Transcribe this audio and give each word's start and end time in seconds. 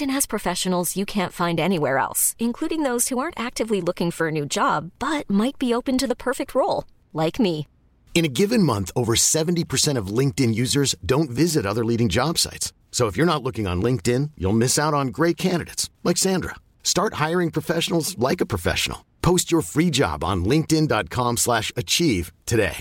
has 0.00 0.26
professionals 0.26 0.96
you 0.96 1.04
can't 1.04 1.32
find 1.32 1.60
anywhere 1.60 1.98
else, 1.98 2.34
including 2.38 2.82
those 2.82 3.08
who 3.08 3.18
aren't 3.18 3.38
actively 3.38 3.80
looking 3.82 4.10
for 4.10 4.28
a 4.28 4.32
new 4.38 4.46
job 4.46 4.90
but 4.98 5.28
might 5.28 5.58
be 5.58 5.74
open 5.74 5.98
to 5.98 6.06
the 6.06 6.16
perfect 6.16 6.54
role, 6.54 6.84
like 7.12 7.38
me. 7.38 7.66
In 8.14 8.24
a 8.24 8.28
given 8.28 8.62
month, 8.62 8.90
over 8.96 9.14
70% 9.14 9.98
of 9.98 10.06
LinkedIn 10.06 10.54
users 10.54 10.94
don't 11.04 11.28
visit 11.28 11.66
other 11.66 11.84
leading 11.84 12.08
job 12.08 12.38
sites. 12.38 12.72
So 12.90 13.08
if 13.08 13.16
you're 13.16 13.32
not 13.32 13.42
looking 13.42 13.66
on 13.66 13.82
LinkedIn, 13.82 14.30
you'll 14.38 14.54
miss 14.54 14.78
out 14.78 14.94
on 14.94 15.08
great 15.08 15.36
candidates 15.36 15.90
like 16.02 16.16
Sandra. 16.16 16.54
Start 16.82 17.14
hiring 17.14 17.50
professionals 17.50 18.16
like 18.16 18.40
a 18.40 18.46
professional. 18.46 19.04
Post 19.20 19.52
your 19.52 19.60
free 19.60 19.90
job 19.90 20.24
on 20.24 20.46
linkedin.com/achieve 20.46 21.38
slash 21.38 21.72
achieve 21.76 22.32
today. 22.46 22.76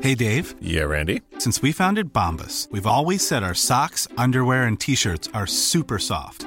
Hey 0.00 0.14
Dave. 0.14 0.54
Yeah, 0.60 0.84
Randy. 0.84 1.22
Since 1.38 1.62
we 1.62 1.72
founded 1.72 2.12
Bombus, 2.12 2.68
we've 2.70 2.86
always 2.86 3.26
said 3.26 3.42
our 3.42 3.54
socks, 3.54 4.06
underwear, 4.16 4.64
and 4.64 4.78
t-shirts 4.78 5.28
are 5.32 5.46
super 5.46 5.98
soft. 5.98 6.46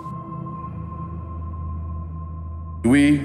We 2.85 3.21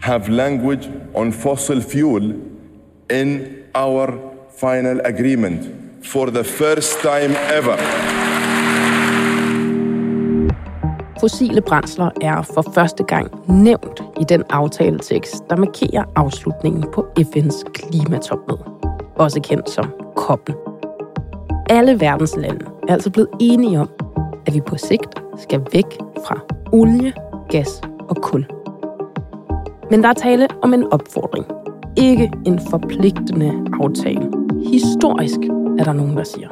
have 0.00 0.28
language 0.28 0.88
on 1.14 1.32
fossil 1.32 1.80
fuel 1.80 2.34
in 3.10 3.56
our 3.74 4.18
final 4.60 5.00
agreement 5.04 5.62
for 6.04 6.26
the 6.26 6.44
first 6.44 7.00
time 7.00 7.34
ever. 7.58 7.76
Fossile 11.20 11.60
brændsler 11.60 12.10
er 12.20 12.42
for 12.42 12.72
første 12.74 13.04
gang 13.04 13.30
nævnt 13.48 14.02
i 14.20 14.24
den 14.28 14.42
aftaletekst, 14.50 15.42
der 15.50 15.56
markerer 15.56 16.04
afslutningen 16.16 16.84
på 16.94 17.06
FN's 17.18 17.72
klimatopmøde, 17.72 18.64
også 19.16 19.40
kendt 19.40 19.70
som 19.70 19.84
COP'en. 20.18 20.54
Alle 21.70 22.00
verdens 22.00 22.36
lande 22.36 22.66
er 22.88 22.92
altså 22.92 23.10
blevet 23.10 23.30
enige 23.40 23.80
om, 23.80 23.88
at 24.46 24.54
vi 24.54 24.60
på 24.60 24.76
sigt 24.76 25.22
skal 25.38 25.60
væk 25.72 25.98
fra 26.26 26.40
olie, 26.72 27.12
gas 27.48 27.80
og 28.08 28.16
kul. 28.16 28.57
Men 29.90 30.02
der 30.02 30.08
er 30.08 30.12
tale 30.12 30.48
om 30.62 30.74
en 30.74 30.92
opfordring, 30.92 31.46
ikke 31.96 32.32
en 32.46 32.60
forpligtende 32.70 33.52
aftale. 33.82 34.30
Historisk 34.72 35.38
er 35.78 35.84
der 35.84 35.92
nogen, 35.92 36.16
der 36.16 36.24
siger. 36.24 36.48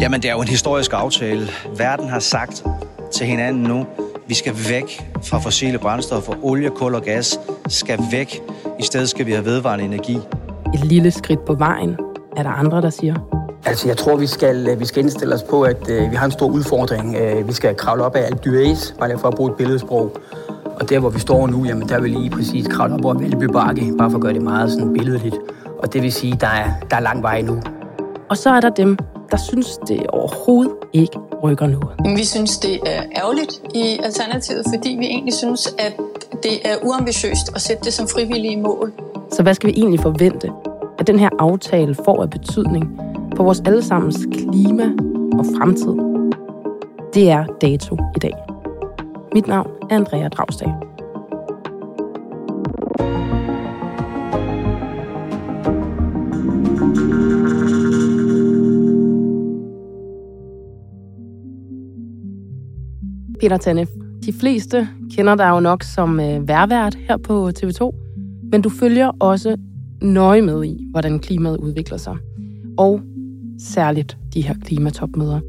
Jamen, 0.00 0.22
det 0.22 0.30
er 0.30 0.34
jo 0.34 0.40
en 0.40 0.48
historisk 0.48 0.92
aftale. 0.94 1.46
Verden 1.78 2.08
har 2.08 2.18
sagt 2.18 2.64
til 3.12 3.26
hinanden 3.26 3.62
nu, 3.62 3.86
vi 4.26 4.34
skal 4.34 4.52
væk 4.70 5.12
fra 5.22 5.38
fossile 5.38 5.78
brændstoffer. 5.78 6.32
Olie, 6.42 6.70
kul 6.70 6.94
og 6.94 7.02
gas 7.02 7.40
skal 7.68 7.98
væk. 8.12 8.42
I 8.78 8.82
stedet 8.82 9.08
skal 9.08 9.26
vi 9.26 9.32
have 9.32 9.44
vedvarende 9.44 9.84
energi. 9.84 10.18
Et 10.74 10.84
lille 10.84 11.10
skridt 11.10 11.44
på 11.44 11.54
vejen, 11.54 11.96
er 12.36 12.42
der 12.42 12.50
andre, 12.50 12.82
der 12.82 12.90
siger. 12.90 13.14
Altså, 13.66 13.88
jeg 13.88 13.96
tror, 13.96 14.16
vi 14.16 14.26
skal, 14.26 14.68
øh, 14.68 14.80
vi 14.80 14.84
skal 14.84 15.02
indstille 15.02 15.34
os 15.34 15.42
på, 15.42 15.62
at 15.62 15.90
øh, 15.90 16.10
vi 16.10 16.16
har 16.16 16.24
en 16.24 16.30
stor 16.30 16.46
udfordring. 16.46 17.16
Øh, 17.16 17.48
vi 17.48 17.52
skal 17.52 17.74
kravle 17.74 18.04
op 18.04 18.16
af 18.16 18.26
alt 18.26 18.44
dyræs, 18.44 18.94
bare 18.98 19.08
lige 19.08 19.18
for 19.18 19.28
at 19.28 19.34
bruge 19.34 19.50
et 19.50 19.56
billedsprog. 19.56 20.16
Og 20.80 20.90
der, 20.90 20.98
hvor 20.98 21.10
vi 21.10 21.18
står 21.18 21.46
nu, 21.46 21.64
jamen, 21.64 21.88
der 21.88 22.00
vil 22.00 22.10
lige 22.10 22.30
præcis 22.30 22.66
kravle 22.66 22.94
op 22.94 23.04
over 23.04 23.14
Valby 23.14 23.44
Bakke, 23.44 23.92
bare 23.98 24.10
for 24.10 24.18
at 24.18 24.22
gøre 24.22 24.32
det 24.32 24.42
meget 24.42 24.72
sådan 24.72 24.92
billedligt. 24.92 25.36
Og 25.78 25.92
det 25.92 26.02
vil 26.02 26.12
sige, 26.12 26.36
der 26.40 26.46
er, 26.46 26.70
der 26.90 26.96
er 26.96 27.00
lang 27.00 27.22
vej 27.22 27.42
nu. 27.42 27.60
Og 28.30 28.36
så 28.36 28.50
er 28.50 28.60
der 28.60 28.70
dem, 28.70 28.98
der 29.30 29.36
synes, 29.36 29.78
det 29.88 30.06
overhovedet 30.06 30.72
ikke 30.92 31.18
rykker 31.42 31.66
noget. 31.66 32.16
Vi 32.16 32.24
synes, 32.24 32.58
det 32.58 32.74
er 32.86 33.02
ærgerligt 33.16 33.62
i 33.74 33.98
Alternativet, 34.02 34.64
fordi 34.74 34.96
vi 34.98 35.06
egentlig 35.06 35.34
synes, 35.34 35.74
at 35.78 35.92
det 36.42 36.52
er 36.64 36.74
uambitiøst 36.82 37.54
at 37.54 37.60
sætte 37.60 37.84
det 37.84 37.92
som 37.92 38.08
frivillige 38.08 38.60
mål. 38.60 38.92
Så 39.32 39.42
hvad 39.42 39.54
skal 39.54 39.66
vi 39.66 39.74
egentlig 39.76 40.00
forvente, 40.00 40.50
at 40.98 41.06
den 41.06 41.18
her 41.18 41.30
aftale 41.38 41.94
får 41.94 42.22
af 42.22 42.30
betydning 42.30 43.00
for 43.36 43.44
vores 43.44 43.62
allesammens 43.66 44.18
klima 44.32 44.84
og 45.38 45.46
fremtid? 45.58 45.94
Det 47.14 47.30
er 47.30 47.44
dato 47.62 47.96
i 48.16 48.18
dag. 48.18 48.34
Mit 49.34 49.46
navn 49.46 49.75
Andrea 49.90 50.28
Dragsdag. 50.28 50.74
Peter 63.40 63.56
Tanef, 63.56 63.88
de 64.26 64.32
fleste 64.32 64.88
kender 65.16 65.34
dig 65.34 65.48
jo 65.48 65.60
nok 65.60 65.82
som 65.82 66.20
øh, 66.20 66.48
værvært 66.48 66.94
her 66.94 67.16
på 67.16 67.48
TV2, 67.48 67.94
men 68.52 68.62
du 68.62 68.68
følger 68.68 69.10
også 69.20 69.56
nøje 70.02 70.42
med 70.42 70.64
i, 70.64 70.86
hvordan 70.90 71.18
klimaet 71.18 71.58
udvikler 71.58 71.98
sig. 71.98 72.16
Og 72.78 73.00
særligt 73.58 74.18
de 74.34 74.40
her 74.40 74.54
klimatopmøder. 74.64 75.40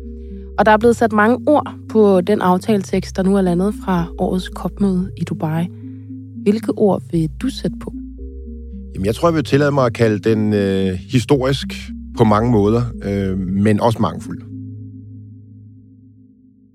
Og 0.57 0.66
der 0.66 0.72
er 0.72 0.78
blevet 0.78 0.95
sat 0.95 1.12
mange 1.12 1.40
ord 1.47 1.73
på 1.90 2.22
den 2.22 2.41
aftaletekst, 2.41 3.16
der 3.16 3.23
nu 3.23 3.38
er 3.38 3.41
landet 3.41 3.73
fra 3.85 4.07
årets 4.18 4.45
COP-møde 4.45 5.12
i 5.18 5.23
Dubai. 5.23 5.68
Hvilke 6.44 6.72
ord 6.72 7.01
vil 7.12 7.29
du 7.41 7.50
sætte 7.50 7.78
på? 7.81 7.94
Jamen, 8.94 9.06
jeg 9.06 9.16
tror, 9.16 9.28
jeg 9.28 9.35
vil 9.35 9.44
tillade 9.44 9.72
mig 9.72 9.85
at 9.85 9.94
kalde 9.94 10.19
den 10.19 10.53
øh, 10.53 10.94
historisk 10.94 11.68
på 12.18 12.23
mange 12.23 12.51
måder, 12.51 12.81
øh, 13.03 13.38
men 13.38 13.79
også 13.79 14.00
mangfuld. 14.01 14.41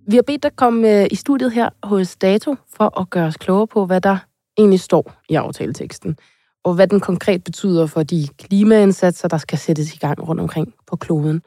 Vi 0.08 0.16
har 0.16 0.22
bedt 0.22 0.42
dig 0.42 0.56
komme 0.56 1.00
øh, 1.00 1.06
i 1.10 1.14
studiet 1.14 1.52
her 1.52 1.68
hos 1.82 2.16
Dato 2.16 2.54
for 2.76 3.00
at 3.00 3.10
gøre 3.10 3.26
os 3.26 3.36
klogere 3.36 3.66
på, 3.66 3.86
hvad 3.86 4.00
der 4.00 4.16
egentlig 4.58 4.80
står 4.80 5.12
i 5.28 5.34
aftaleteksten, 5.34 6.16
og 6.64 6.74
hvad 6.74 6.86
den 6.86 7.00
konkret 7.00 7.44
betyder 7.44 7.86
for 7.86 8.02
de 8.02 8.28
klimaindsatser, 8.38 9.28
der 9.28 9.38
skal 9.38 9.58
sættes 9.58 9.94
i 9.94 9.98
gang 9.98 10.28
rundt 10.28 10.40
omkring 10.40 10.74
på 10.86 10.96
kloden. 10.96 11.42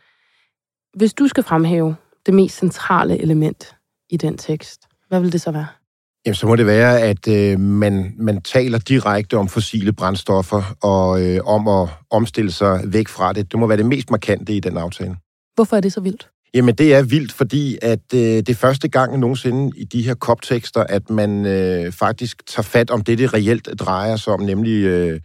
Hvis 0.97 1.13
du 1.13 1.27
skal 1.27 1.43
fremhæve 1.43 1.95
det 2.25 2.33
mest 2.33 2.57
centrale 2.57 3.21
element 3.21 3.75
i 4.09 4.17
den 4.17 4.37
tekst, 4.37 4.81
hvad 5.09 5.19
vil 5.19 5.31
det 5.31 5.41
så 5.41 5.51
være? 5.51 5.67
Jamen, 6.25 6.35
så 6.35 6.47
må 6.47 6.55
det 6.55 6.65
være, 6.65 7.01
at 7.01 7.27
øh, 7.27 7.59
man, 7.59 8.13
man 8.17 8.41
taler 8.41 8.79
direkte 8.79 9.37
om 9.37 9.47
fossile 9.47 9.93
brændstoffer 9.93 10.75
og 10.81 11.21
øh, 11.21 11.39
om 11.45 11.67
at 11.67 11.89
omstille 12.09 12.51
sig 12.51 12.81
væk 12.85 13.07
fra 13.07 13.33
det. 13.33 13.51
Det 13.51 13.59
må 13.59 13.67
være 13.67 13.77
det 13.77 13.85
mest 13.85 14.11
markante 14.11 14.53
i 14.53 14.59
den 14.59 14.77
aftale. 14.77 15.15
Hvorfor 15.55 15.75
er 15.75 15.81
det 15.81 15.93
så 15.93 16.01
vildt? 16.01 16.29
Jamen, 16.53 16.75
det 16.75 16.93
er 16.93 17.03
vildt, 17.03 17.31
fordi 17.31 17.77
at 17.81 18.13
øh, 18.13 18.19
det 18.19 18.49
er 18.49 18.55
første 18.55 18.87
gang 18.87 19.19
nogensinde 19.19 19.71
i 19.77 19.83
de 19.83 20.01
her 20.01 20.13
koptekster, 20.13 20.83
at 20.83 21.09
man 21.09 21.45
øh, 21.45 21.91
faktisk 21.91 22.47
tager 22.47 22.63
fat 22.63 22.89
om 22.89 23.01
det, 23.01 23.17
det 23.17 23.33
reelt 23.33 23.69
drejer 23.79 24.15
sig 24.15 24.33
om, 24.33 24.39
nemlig 24.39 24.83
øh, 24.83 25.19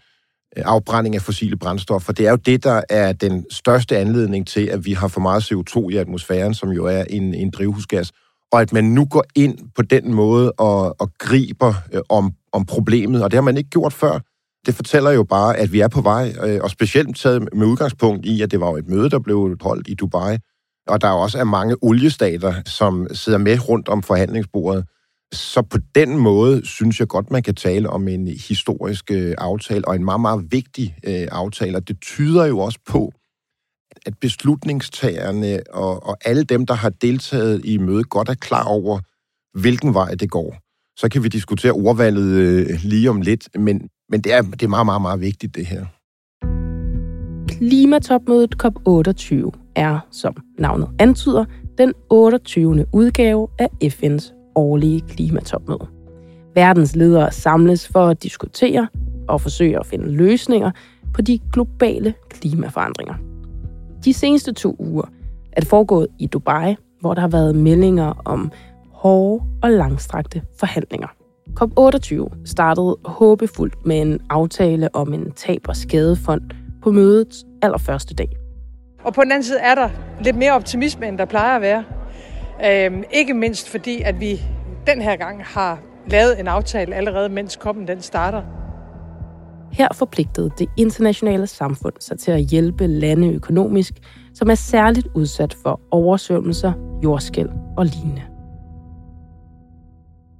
Øh, 0.56 0.62
afbrænding 0.66 1.14
af 1.14 1.22
fossile 1.22 1.56
brændstoffer. 1.56 2.12
Det 2.12 2.26
er 2.26 2.30
jo 2.30 2.36
det, 2.36 2.64
der 2.64 2.82
er 2.88 3.12
den 3.12 3.46
største 3.50 3.98
anledning 3.98 4.46
til, 4.46 4.66
at 4.66 4.84
vi 4.84 4.92
har 4.92 5.08
for 5.08 5.20
meget 5.20 5.52
CO2 5.52 5.88
i 5.88 5.96
atmosfæren, 5.96 6.54
som 6.54 6.68
jo 6.68 6.86
er 6.86 7.04
en, 7.10 7.34
en 7.34 7.50
drivhusgas. 7.50 8.12
Og 8.52 8.60
at 8.60 8.72
man 8.72 8.84
nu 8.84 9.04
går 9.04 9.24
ind 9.34 9.58
på 9.76 9.82
den 9.82 10.14
måde 10.14 10.52
og, 10.52 11.00
og 11.00 11.10
griber 11.18 11.74
øh, 11.92 12.00
om, 12.08 12.32
om 12.52 12.64
problemet, 12.64 13.24
og 13.24 13.30
det 13.30 13.36
har 13.36 13.42
man 13.42 13.56
ikke 13.56 13.70
gjort 13.70 13.92
før. 13.92 14.18
Det 14.66 14.74
fortæller 14.74 15.10
jo 15.10 15.24
bare, 15.24 15.56
at 15.56 15.72
vi 15.72 15.80
er 15.80 15.88
på 15.88 16.00
vej, 16.00 16.32
øh, 16.44 16.60
og 16.62 16.70
specielt 16.70 17.16
taget 17.16 17.48
med 17.54 17.66
udgangspunkt 17.66 18.26
i, 18.26 18.42
at 18.42 18.50
det 18.50 18.60
var 18.60 18.70
jo 18.70 18.76
et 18.76 18.88
møde, 18.88 19.10
der 19.10 19.18
blev 19.18 19.56
holdt 19.60 19.88
i 19.88 19.94
Dubai, 19.94 20.38
og 20.88 21.00
der 21.00 21.08
er 21.08 21.12
også 21.12 21.38
er 21.38 21.44
mange 21.44 21.76
oliestater, 21.82 22.54
som 22.66 23.06
sidder 23.12 23.38
med 23.38 23.68
rundt 23.68 23.88
om 23.88 24.02
forhandlingsbordet. 24.02 24.84
Så 25.32 25.62
på 25.62 25.78
den 25.94 26.18
måde 26.18 26.66
synes 26.66 27.00
jeg 27.00 27.08
godt, 27.08 27.30
man 27.30 27.42
kan 27.42 27.54
tale 27.54 27.90
om 27.90 28.08
en 28.08 28.26
historisk 28.26 29.10
øh, 29.10 29.34
aftale, 29.38 29.88
og 29.88 29.96
en 29.96 30.04
meget, 30.04 30.20
meget 30.20 30.52
vigtig 30.52 30.96
øh, 31.04 31.28
aftale. 31.30 31.76
Og 31.76 31.88
det 31.88 32.00
tyder 32.00 32.46
jo 32.46 32.58
også 32.58 32.78
på, 32.86 33.12
at 34.06 34.18
beslutningstagerne 34.20 35.60
og, 35.70 36.06
og 36.06 36.16
alle 36.24 36.44
dem, 36.44 36.66
der 36.66 36.74
har 36.74 36.90
deltaget 36.90 37.64
i 37.64 37.78
mødet, 37.78 38.08
godt 38.08 38.28
er 38.28 38.34
klar 38.34 38.64
over, 38.64 39.00
hvilken 39.58 39.94
vej 39.94 40.14
det 40.14 40.30
går. 40.30 40.56
Så 41.00 41.08
kan 41.08 41.22
vi 41.22 41.28
diskutere 41.28 41.72
ordvalget 41.72 42.32
øh, 42.32 42.66
lige 42.84 43.10
om 43.10 43.20
lidt, 43.20 43.48
men, 43.58 43.88
men 44.08 44.20
det, 44.20 44.32
er, 44.32 44.42
det 44.42 44.62
er 44.62 44.68
meget, 44.68 44.86
meget, 44.86 45.02
meget 45.02 45.20
vigtigt, 45.20 45.54
det 45.54 45.66
her. 45.66 45.86
Klimatopmødet 47.48 48.54
COP28 48.62 49.50
er, 49.76 49.98
som 50.10 50.36
navnet 50.58 50.88
antyder, 50.98 51.44
den 51.78 51.92
28. 52.10 52.86
udgave 52.92 53.48
af 53.58 53.68
FN's 53.84 54.39
årlige 54.54 55.00
klimatopmøde. 55.00 55.86
Verdens 56.54 56.96
ledere 56.96 57.32
samles 57.32 57.88
for 57.88 58.06
at 58.06 58.22
diskutere 58.22 58.88
og 59.28 59.40
forsøge 59.40 59.78
at 59.78 59.86
finde 59.86 60.12
løsninger 60.12 60.70
på 61.14 61.22
de 61.22 61.38
globale 61.52 62.14
klimaforandringer. 62.28 63.14
De 64.04 64.12
seneste 64.12 64.52
to 64.52 64.76
uger 64.78 65.04
er 65.52 65.60
det 65.60 65.68
foregået 65.68 66.06
i 66.18 66.26
Dubai, 66.26 66.76
hvor 67.00 67.14
der 67.14 67.20
har 67.20 67.28
været 67.28 67.54
meldinger 67.54 68.22
om 68.24 68.52
hårde 68.92 69.44
og 69.62 69.70
langstrakte 69.70 70.42
forhandlinger. 70.58 71.08
COP28 71.60 72.44
startede 72.44 72.96
håbefuldt 73.04 73.86
med 73.86 74.00
en 74.00 74.20
aftale 74.30 74.94
om 74.94 75.14
en 75.14 75.32
tab- 75.32 75.68
og 75.68 75.76
skadefond 75.76 76.42
på 76.82 76.90
mødets 76.90 77.44
allerførste 77.62 78.14
dag. 78.14 78.28
Og 79.04 79.14
på 79.14 79.22
den 79.22 79.32
anden 79.32 79.44
side 79.44 79.58
er 79.58 79.74
der 79.74 79.88
lidt 80.24 80.36
mere 80.36 80.52
optimisme, 80.52 81.08
end 81.08 81.18
der 81.18 81.24
plejer 81.24 81.56
at 81.56 81.62
være. 81.62 81.84
Øhm, 82.66 83.04
ikke 83.12 83.34
mindst 83.34 83.68
fordi, 83.68 84.02
at 84.02 84.20
vi 84.20 84.40
den 84.86 85.02
her 85.02 85.16
gang 85.16 85.44
har 85.44 85.82
lavet 86.06 86.40
en 86.40 86.48
aftale 86.48 86.94
allerede, 86.94 87.28
mens 87.28 87.56
koppen 87.56 87.88
den 87.88 88.00
starter. 88.00 88.42
Her 89.72 89.88
forpligtede 89.94 90.50
det 90.58 90.68
internationale 90.76 91.46
samfund 91.46 91.94
sig 92.00 92.18
til 92.18 92.30
at 92.30 92.40
hjælpe 92.40 92.86
lande 92.86 93.28
økonomisk, 93.28 93.94
som 94.34 94.50
er 94.50 94.54
særligt 94.54 95.08
udsat 95.14 95.54
for 95.62 95.80
oversvømmelser, 95.90 96.72
jordskæl 97.04 97.48
og 97.76 97.86
lignende. 97.86 98.22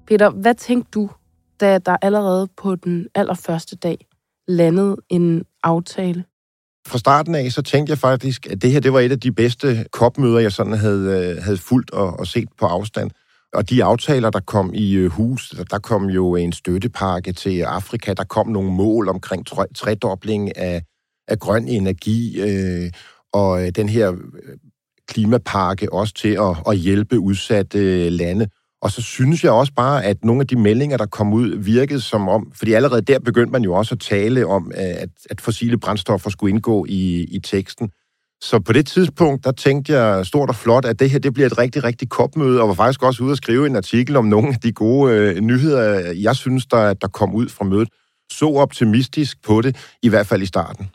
Peter, 0.07 0.31
hvad 0.31 0.55
tænkte 0.55 0.91
du, 0.91 1.11
da 1.61 1.79
der 1.79 1.97
allerede 2.03 2.49
på 2.57 2.77
den 2.77 3.07
allerførste 3.15 3.77
dag 3.77 4.07
landede 4.49 4.97
en 5.09 5.45
aftale? 5.63 6.25
Fra 6.91 6.99
starten 6.99 7.35
af, 7.35 7.53
så 7.53 7.63
tænkte 7.63 7.91
jeg 7.91 7.99
faktisk, 7.99 8.47
at 8.47 8.63
det 8.63 8.73
her 8.73 8.81
det 8.81 8.93
var 8.93 9.01
et 9.01 9.13
af 9.13 9.21
de 9.21 9.33
bedste 9.33 9.85
kopmøder, 9.93 10.39
jeg 10.39 10.53
sådan 10.53 10.73
havde, 10.73 11.35
øh, 11.37 11.43
havde 11.43 11.59
fulgt 11.59 11.91
og, 11.91 12.19
og 12.19 12.27
set 12.27 12.49
på 12.59 12.67
afstand. 12.67 13.11
Og 13.53 13.71
de 13.71 13.85
aftaler, 13.85 14.31
der 14.31 14.41
kom 14.41 14.71
i 14.75 14.93
øh, 14.93 15.11
hus, 15.11 15.55
der 15.71 15.79
kom 15.79 16.07
jo 16.07 16.37
en 16.37 16.53
støttepakke 16.53 17.33
til 17.33 17.61
Afrika, 17.61 18.15
der 18.15 18.25
kom 18.25 18.49
nogle 18.49 18.71
mål 18.71 19.09
omkring 19.09 19.47
tredobling 19.75 20.57
af, 20.57 20.83
af 21.29 21.39
grøn 21.39 21.69
energi, 21.69 22.41
øh, 22.41 22.91
og 23.33 23.63
øh, 23.63 23.71
den 23.77 23.89
her 23.89 24.13
klimapakke 25.09 25.93
også 25.93 26.15
til 26.15 26.39
at, 26.41 26.57
at 26.67 26.77
hjælpe 26.77 27.19
udsatte 27.19 28.09
lande. 28.09 28.49
Og 28.83 28.91
så 28.91 29.03
synes 29.03 29.45
jeg 29.45 29.53
også 29.53 29.73
bare, 29.73 30.05
at 30.05 30.25
nogle 30.25 30.41
af 30.41 30.47
de 30.47 30.57
meldinger, 30.57 30.97
der 30.97 31.07
kom 31.07 31.33
ud, 31.33 31.57
virkede 31.57 32.01
som 32.01 32.29
om, 32.29 32.53
fordi 32.55 32.73
allerede 32.73 33.03
der 33.03 33.19
begyndte 33.19 33.53
man 33.53 33.63
jo 33.63 33.75
også 33.75 33.95
at 33.95 34.01
tale 34.01 34.47
om, 34.47 34.73
øh, 34.75 34.83
at, 34.83 35.09
at 35.31 35.41
fossile 35.41 35.79
brændstoffer 35.79 36.31
skulle 36.31 36.55
indgå 36.55 36.87
i, 36.89 37.25
i 37.25 37.39
teksten. 37.39 37.91
Så 38.43 38.61
på 38.61 38.73
det 38.73 38.87
tidspunkt, 38.87 39.45
der 39.45 39.53
tænkte 39.53 39.93
jeg 39.93 40.27
stort 40.27 40.49
og 40.49 40.55
flot, 40.55 40.85
at 40.85 41.01
det 41.01 41.11
her 41.11 41.19
det 41.19 41.35
bliver 41.35 41.47
et 41.47 41.59
rigtig, 41.59 41.85
rigtig 41.85 42.09
kopmøde, 42.09 42.61
og 42.61 42.69
var 42.69 42.75
faktisk 42.75 43.03
også 43.03 43.23
ude 43.23 43.33
at 43.33 43.37
skrive 43.37 43.67
en 43.67 43.77
artikel 43.77 44.17
om 44.17 44.25
nogle 44.25 44.49
af 44.49 44.61
de 44.61 44.73
gode 44.73 45.15
øh, 45.15 45.41
nyheder, 45.41 46.13
jeg 46.13 46.37
synes, 46.37 46.67
der, 46.67 46.95
der 46.95 47.09
kom 47.09 47.35
ud 47.35 47.49
fra 47.49 47.65
mødet. 47.65 47.89
Så 48.33 48.47
optimistisk 48.47 49.43
på 49.43 49.61
det, 49.61 49.77
i 50.03 50.09
hvert 50.09 50.27
fald 50.27 50.43
i 50.43 50.47
starten. 50.47 50.91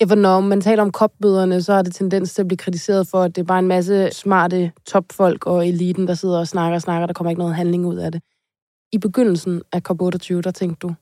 Ja, 0.00 0.14
når 0.14 0.40
man 0.40 0.60
taler 0.60 0.82
om 0.82 0.90
kopmøderne, 0.90 1.62
så 1.62 1.74
har 1.74 1.82
det 1.82 1.94
tendens 1.94 2.34
til 2.34 2.42
at 2.42 2.48
blive 2.48 2.58
kritiseret 2.58 3.08
for, 3.08 3.22
at 3.22 3.36
det 3.36 3.42
er 3.42 3.46
bare 3.46 3.58
en 3.58 3.68
masse 3.68 4.10
smarte 4.12 4.72
topfolk 4.86 5.46
og 5.46 5.68
eliten, 5.68 6.08
der 6.08 6.14
sidder 6.14 6.38
og 6.38 6.48
snakker 6.48 6.74
og 6.74 6.82
snakker. 6.82 7.06
Der 7.06 7.14
kommer 7.14 7.30
ikke 7.30 7.38
noget 7.40 7.54
handling 7.54 7.86
ud 7.86 7.96
af 7.96 8.12
det. 8.12 8.22
I 8.92 8.98
begyndelsen 8.98 9.62
af 9.72 9.80
COP28, 9.90 10.40
der 10.40 10.50
tænkte 10.50 10.86
du, 10.88 10.94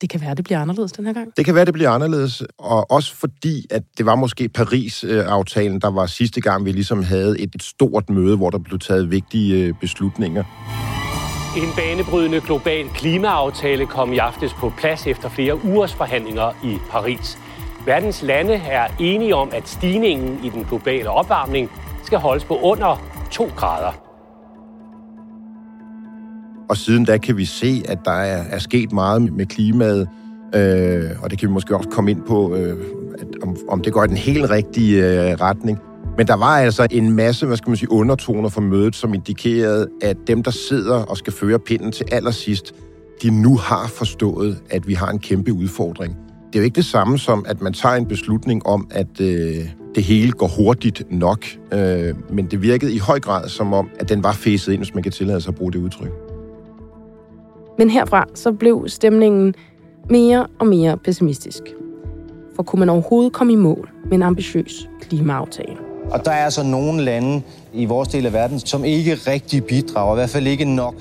det 0.00 0.10
kan 0.10 0.20
være, 0.20 0.34
det 0.34 0.44
bliver 0.44 0.60
anderledes 0.60 0.92
den 0.92 1.06
her 1.06 1.12
gang. 1.12 1.36
Det 1.36 1.44
kan 1.44 1.54
være, 1.54 1.64
det 1.64 1.74
bliver 1.74 1.90
anderledes, 1.90 2.42
og 2.58 2.90
også 2.90 3.14
fordi, 3.14 3.66
at 3.70 3.82
det 3.98 4.06
var 4.06 4.14
måske 4.14 4.48
Paris-aftalen, 4.48 5.80
der 5.80 5.90
var 5.90 6.06
sidste 6.06 6.40
gang, 6.40 6.64
vi 6.64 6.72
ligesom 6.72 7.02
havde 7.02 7.40
et, 7.40 7.54
et 7.54 7.62
stort 7.62 8.10
møde, 8.10 8.36
hvor 8.36 8.50
der 8.50 8.58
blev 8.58 8.78
taget 8.78 9.10
vigtige 9.10 9.64
øh, 9.64 9.74
beslutninger. 9.80 10.44
En 11.56 11.68
banebrydende 11.76 12.40
global 12.40 12.88
klimaaftale 12.88 13.86
kom 13.86 14.12
i 14.12 14.18
aftes 14.18 14.52
på 14.54 14.72
plads 14.78 15.06
efter 15.06 15.28
flere 15.28 15.64
ugers 15.64 15.94
forhandlinger 15.94 16.64
i 16.64 16.78
Paris. 16.90 17.38
Verdens 17.88 18.22
lande 18.22 18.54
er 18.54 18.86
enige 18.98 19.34
om, 19.34 19.50
at 19.52 19.68
stigningen 19.68 20.40
i 20.44 20.48
den 20.48 20.64
globale 20.64 21.10
opvarmning 21.10 21.70
skal 22.04 22.18
holdes 22.18 22.44
på 22.44 22.58
under 22.62 23.02
2 23.30 23.50
grader. 23.56 23.92
Og 26.70 26.76
siden 26.76 27.04
da 27.04 27.18
kan 27.18 27.36
vi 27.36 27.44
se, 27.44 27.82
at 27.88 27.98
der 28.04 28.10
er, 28.10 28.44
er 28.50 28.58
sket 28.58 28.92
meget 28.92 29.32
med 29.32 29.46
klimaet, 29.46 30.08
øh, 30.54 31.10
og 31.22 31.30
det 31.30 31.38
kan 31.38 31.48
vi 31.48 31.52
måske 31.52 31.76
også 31.76 31.88
komme 31.88 32.10
ind 32.10 32.22
på, 32.22 32.54
øh, 32.54 32.76
at, 33.18 33.26
om, 33.42 33.56
om 33.68 33.82
det 33.82 33.92
går 33.92 34.04
i 34.04 34.06
den 34.06 34.16
helt 34.16 34.50
rigtige 34.50 35.04
øh, 35.04 35.34
retning. 35.40 35.78
Men 36.16 36.26
der 36.26 36.36
var 36.36 36.58
altså 36.58 36.86
en 36.90 37.12
masse, 37.12 37.46
hvad 37.46 37.56
skal 37.56 37.70
man 37.70 37.76
sige, 37.76 37.92
undertoner 37.92 38.48
for 38.48 38.60
mødet, 38.60 38.96
som 38.96 39.14
indikerede, 39.14 39.88
at 40.02 40.16
dem, 40.26 40.42
der 40.42 40.50
sidder 40.50 41.04
og 41.04 41.16
skal 41.16 41.32
føre 41.32 41.58
pinden 41.58 41.92
til 41.92 42.06
allersidst, 42.12 42.74
de 43.22 43.42
nu 43.42 43.56
har 43.56 43.86
forstået, 43.86 44.62
at 44.70 44.88
vi 44.88 44.94
har 44.94 45.10
en 45.10 45.18
kæmpe 45.18 45.52
udfordring. 45.52 46.27
Det 46.48 46.54
er 46.54 46.58
jo 46.58 46.64
ikke 46.64 46.76
det 46.76 46.84
samme 46.84 47.18
som, 47.18 47.44
at 47.48 47.60
man 47.60 47.72
tager 47.72 47.94
en 47.94 48.06
beslutning 48.06 48.66
om, 48.66 48.88
at 48.90 49.20
øh, 49.20 49.68
det 49.94 50.02
hele 50.02 50.32
går 50.32 50.48
hurtigt 50.48 51.02
nok. 51.10 51.44
Øh, 51.72 52.14
men 52.30 52.46
det 52.46 52.62
virkede 52.62 52.94
i 52.94 52.98
høj 52.98 53.20
grad 53.20 53.48
som 53.48 53.72
om, 53.72 53.90
at 54.00 54.08
den 54.08 54.22
var 54.22 54.32
fæset 54.32 54.72
ind, 54.72 54.80
hvis 54.80 54.94
man 54.94 55.02
kan 55.02 55.12
tillade 55.12 55.40
sig 55.40 55.50
at 55.50 55.54
bruge 55.54 55.72
det 55.72 55.78
udtryk. 55.78 56.10
Men 57.78 57.90
herfra 57.90 58.24
så 58.34 58.52
blev 58.52 58.84
stemningen 58.86 59.54
mere 60.10 60.46
og 60.58 60.66
mere 60.66 60.96
pessimistisk. 60.96 61.62
For 62.56 62.62
kunne 62.62 62.80
man 62.80 62.88
overhovedet 62.88 63.32
komme 63.32 63.52
i 63.52 63.56
mål 63.56 63.90
med 64.04 64.12
en 64.12 64.22
ambitiøs 64.22 64.88
klimaaftale? 65.00 65.76
Og 66.10 66.24
der 66.24 66.30
er 66.30 66.44
altså 66.44 66.62
nogle 66.62 67.02
lande 67.02 67.42
i 67.74 67.84
vores 67.84 68.08
del 68.08 68.26
af 68.26 68.32
verden, 68.32 68.58
som 68.58 68.84
ikke 68.84 69.14
rigtig 69.14 69.64
bidrager, 69.64 70.14
i 70.14 70.16
hvert 70.16 70.30
fald 70.30 70.46
ikke 70.46 70.64
nok. 70.64 70.94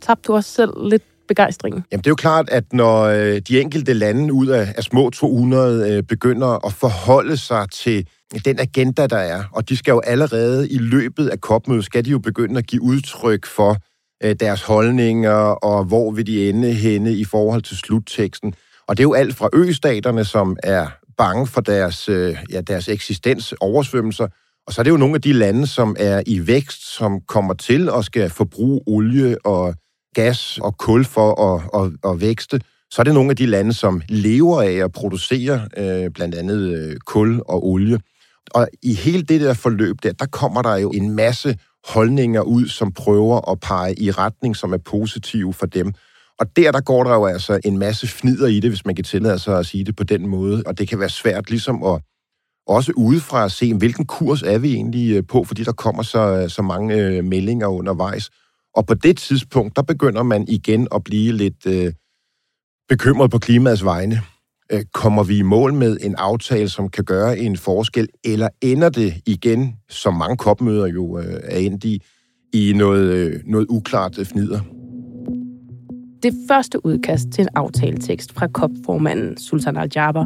Tabte 0.00 0.26
du 0.26 0.34
også 0.34 0.50
selv 0.50 0.88
lidt 0.90 1.02
begejstringen? 1.30 1.84
Jamen 1.92 2.02
det 2.02 2.06
er 2.06 2.10
jo 2.10 2.14
klart, 2.14 2.50
at 2.50 2.72
når 2.72 3.02
øh, 3.02 3.40
de 3.48 3.60
enkelte 3.60 3.92
lande 3.92 4.32
ud 4.32 4.46
af, 4.46 4.74
af 4.76 4.82
små 4.82 5.10
200 5.10 5.96
øh, 5.96 6.02
begynder 6.02 6.66
at 6.66 6.72
forholde 6.72 7.36
sig 7.36 7.66
til 7.72 8.06
den 8.44 8.60
agenda, 8.60 9.06
der 9.06 9.16
er, 9.16 9.42
og 9.52 9.68
de 9.68 9.76
skal 9.76 9.92
jo 9.92 10.00
allerede 10.00 10.68
i 10.68 10.78
løbet 10.78 11.28
af 11.28 11.40
kopmødet, 11.40 11.84
skal 11.84 12.04
de 12.04 12.10
jo 12.10 12.18
begynde 12.18 12.58
at 12.58 12.66
give 12.66 12.82
udtryk 12.82 13.46
for 13.46 13.76
øh, 14.24 14.36
deres 14.40 14.62
holdninger, 14.62 15.38
og 15.70 15.84
hvor 15.84 16.10
vil 16.10 16.26
de 16.26 16.48
ende 16.48 16.72
henne 16.72 17.12
i 17.12 17.24
forhold 17.24 17.62
til 17.62 17.76
slutteksten. 17.76 18.54
Og 18.88 18.96
det 18.96 19.02
er 19.02 19.08
jo 19.08 19.14
alt 19.14 19.36
fra 19.36 19.48
østaterne, 19.52 20.24
som 20.24 20.56
er 20.62 20.86
bange 21.16 21.46
for 21.46 21.60
deres, 21.60 22.08
øh, 22.08 22.36
ja, 22.52 22.60
deres 22.60 22.88
eksistens, 22.88 23.54
oversvømmelser, 23.60 24.26
og 24.66 24.72
så 24.72 24.80
er 24.80 24.82
det 24.82 24.90
jo 24.90 24.96
nogle 24.96 25.14
af 25.14 25.22
de 25.22 25.32
lande, 25.32 25.66
som 25.66 25.96
er 25.98 26.22
i 26.26 26.46
vækst, 26.46 26.94
som 26.96 27.20
kommer 27.20 27.54
til 27.54 27.90
og 27.90 28.04
skal 28.04 28.30
forbruge 28.30 28.80
olie 28.86 29.46
og 29.46 29.74
gas 30.14 30.58
og 30.58 30.78
kul 30.78 31.04
for 31.04 31.54
at, 31.54 31.82
at, 31.82 32.10
at 32.10 32.20
vækste. 32.20 32.60
Så 32.90 33.02
er 33.02 33.04
det 33.04 33.14
nogle 33.14 33.30
af 33.30 33.36
de 33.36 33.46
lande, 33.46 33.72
som 33.72 34.02
lever 34.08 34.62
af 34.62 34.72
at 34.72 34.92
producere 34.92 35.68
øh, 35.76 36.10
blandt 36.10 36.34
andet 36.34 36.74
øh, 36.76 36.96
kul 37.06 37.40
og 37.48 37.66
olie. 37.66 37.98
Og 38.50 38.68
i 38.82 38.94
hele 38.94 39.22
det 39.22 39.40
der 39.40 39.54
forløb 39.54 39.96
der, 40.02 40.12
der 40.12 40.26
kommer 40.26 40.62
der 40.62 40.76
jo 40.76 40.90
en 40.90 41.10
masse 41.10 41.56
holdninger 41.84 42.40
ud, 42.40 42.68
som 42.68 42.92
prøver 42.92 43.50
at 43.50 43.60
pege 43.60 44.00
i 44.00 44.10
retning, 44.10 44.56
som 44.56 44.72
er 44.72 44.78
positive 44.78 45.52
for 45.52 45.66
dem. 45.66 45.92
Og 46.38 46.56
der, 46.56 46.72
der 46.72 46.80
går 46.80 47.04
der 47.04 47.14
jo 47.14 47.26
altså 47.26 47.60
en 47.64 47.78
masse 47.78 48.08
fnider 48.08 48.46
i 48.46 48.60
det, 48.60 48.70
hvis 48.70 48.86
man 48.86 48.94
kan 48.94 49.04
tillade 49.04 49.38
sig 49.38 49.58
at 49.58 49.66
sige 49.66 49.84
det 49.84 49.96
på 49.96 50.04
den 50.04 50.28
måde. 50.28 50.62
Og 50.66 50.78
det 50.78 50.88
kan 50.88 50.98
være 50.98 51.08
svært 51.08 51.50
ligesom 51.50 51.84
at 51.84 52.00
også 52.66 52.92
udefra 52.96 53.44
at 53.44 53.52
se, 53.52 53.74
hvilken 53.74 54.06
kurs 54.06 54.42
er 54.42 54.58
vi 54.58 54.74
egentlig 54.74 55.16
øh, 55.16 55.22
på, 55.28 55.44
fordi 55.44 55.64
der 55.64 55.72
kommer 55.72 56.02
så, 56.02 56.44
så 56.48 56.62
mange 56.62 56.94
øh, 56.96 57.24
meldinger 57.24 57.66
undervejs. 57.66 58.30
Og 58.74 58.86
på 58.86 58.94
det 58.94 59.16
tidspunkt, 59.18 59.76
der 59.76 59.82
begynder 59.82 60.22
man 60.22 60.44
igen 60.48 60.88
at 60.94 61.04
blive 61.04 61.32
lidt 61.32 61.66
øh, 61.66 61.92
bekymret 62.88 63.30
på 63.30 63.38
klimaets 63.38 63.84
vegne. 63.84 64.20
Øh, 64.72 64.82
kommer 64.94 65.22
vi 65.22 65.38
i 65.38 65.42
mål 65.42 65.74
med 65.74 65.96
en 66.00 66.14
aftale, 66.14 66.68
som 66.68 66.88
kan 66.88 67.04
gøre 67.04 67.38
en 67.38 67.56
forskel, 67.56 68.08
eller 68.24 68.48
ender 68.62 68.88
det 68.88 69.14
igen, 69.26 69.74
som 69.88 70.14
mange 70.14 70.36
kopmøder 70.36 70.86
jo 70.86 71.18
øh, 71.18 71.40
er 71.42 71.58
endt 71.58 71.84
i, 71.84 72.02
i 72.52 72.72
noget, 72.76 73.14
øh, 73.14 73.40
noget 73.46 73.66
uklart 73.68 74.18
øh, 74.18 74.26
fnider? 74.26 74.60
Det 76.22 76.34
første 76.48 76.86
udkast 76.86 77.28
til 77.32 77.42
en 77.42 77.48
aftaletekst 77.54 78.32
fra 78.32 78.46
COP-formanden 78.46 79.36
Sultan 79.36 79.76
Al-Jaber 79.76 80.24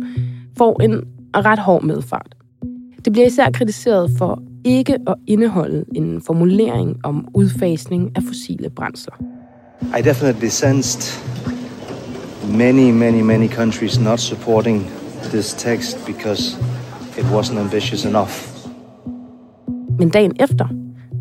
får 0.59 0.83
en 0.83 1.05
ret 1.37 1.59
hård 1.59 1.83
medfart. 1.83 2.35
Det 3.05 3.13
bliver 3.13 3.27
især 3.27 3.51
kritiseret 3.51 4.11
for 4.19 4.43
ikke 4.65 4.95
at 5.07 5.15
indeholde 5.27 5.85
en 5.95 6.21
formulering 6.21 6.97
om 7.05 7.29
udfasning 7.35 8.13
af 8.17 8.23
fossile 8.23 8.71
brændsler. 8.71 9.15
I 9.99 10.03
definitely 10.03 10.49
sensed 10.49 11.23
many, 12.53 12.91
many, 12.91 13.21
many 13.21 13.49
countries 13.49 14.01
not 14.01 14.21
supporting 14.21 14.87
this 15.23 15.55
text 15.55 16.07
because 16.07 16.57
it 17.19 17.25
wasn't 17.25 17.59
ambitious 17.59 18.05
enough. 18.05 18.33
Men 19.99 20.09
dagen 20.09 20.33
efter, 20.41 20.69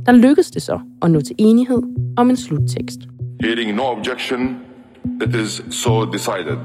der 0.05 0.11
lykkedes 0.11 0.51
det 0.51 0.61
så 0.61 0.79
at 1.01 1.11
nå 1.11 1.21
til 1.21 1.35
enighed 1.37 1.81
om 2.17 2.29
en 2.29 2.37
sluttekst. 2.37 2.99
Hearing 3.41 3.75
no 3.75 3.83
objection, 3.83 4.57
it 5.21 5.35
is 5.35 5.61
so 5.69 6.05
decided. 6.05 6.57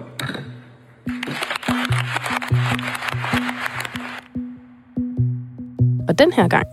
Og 6.09 6.19
den 6.19 6.33
her 6.33 6.49
gang, 6.49 6.67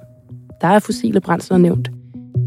der 0.61 0.67
er 0.67 0.79
fossile 0.79 1.21
brændsler 1.21 1.57
nævnt. 1.57 1.89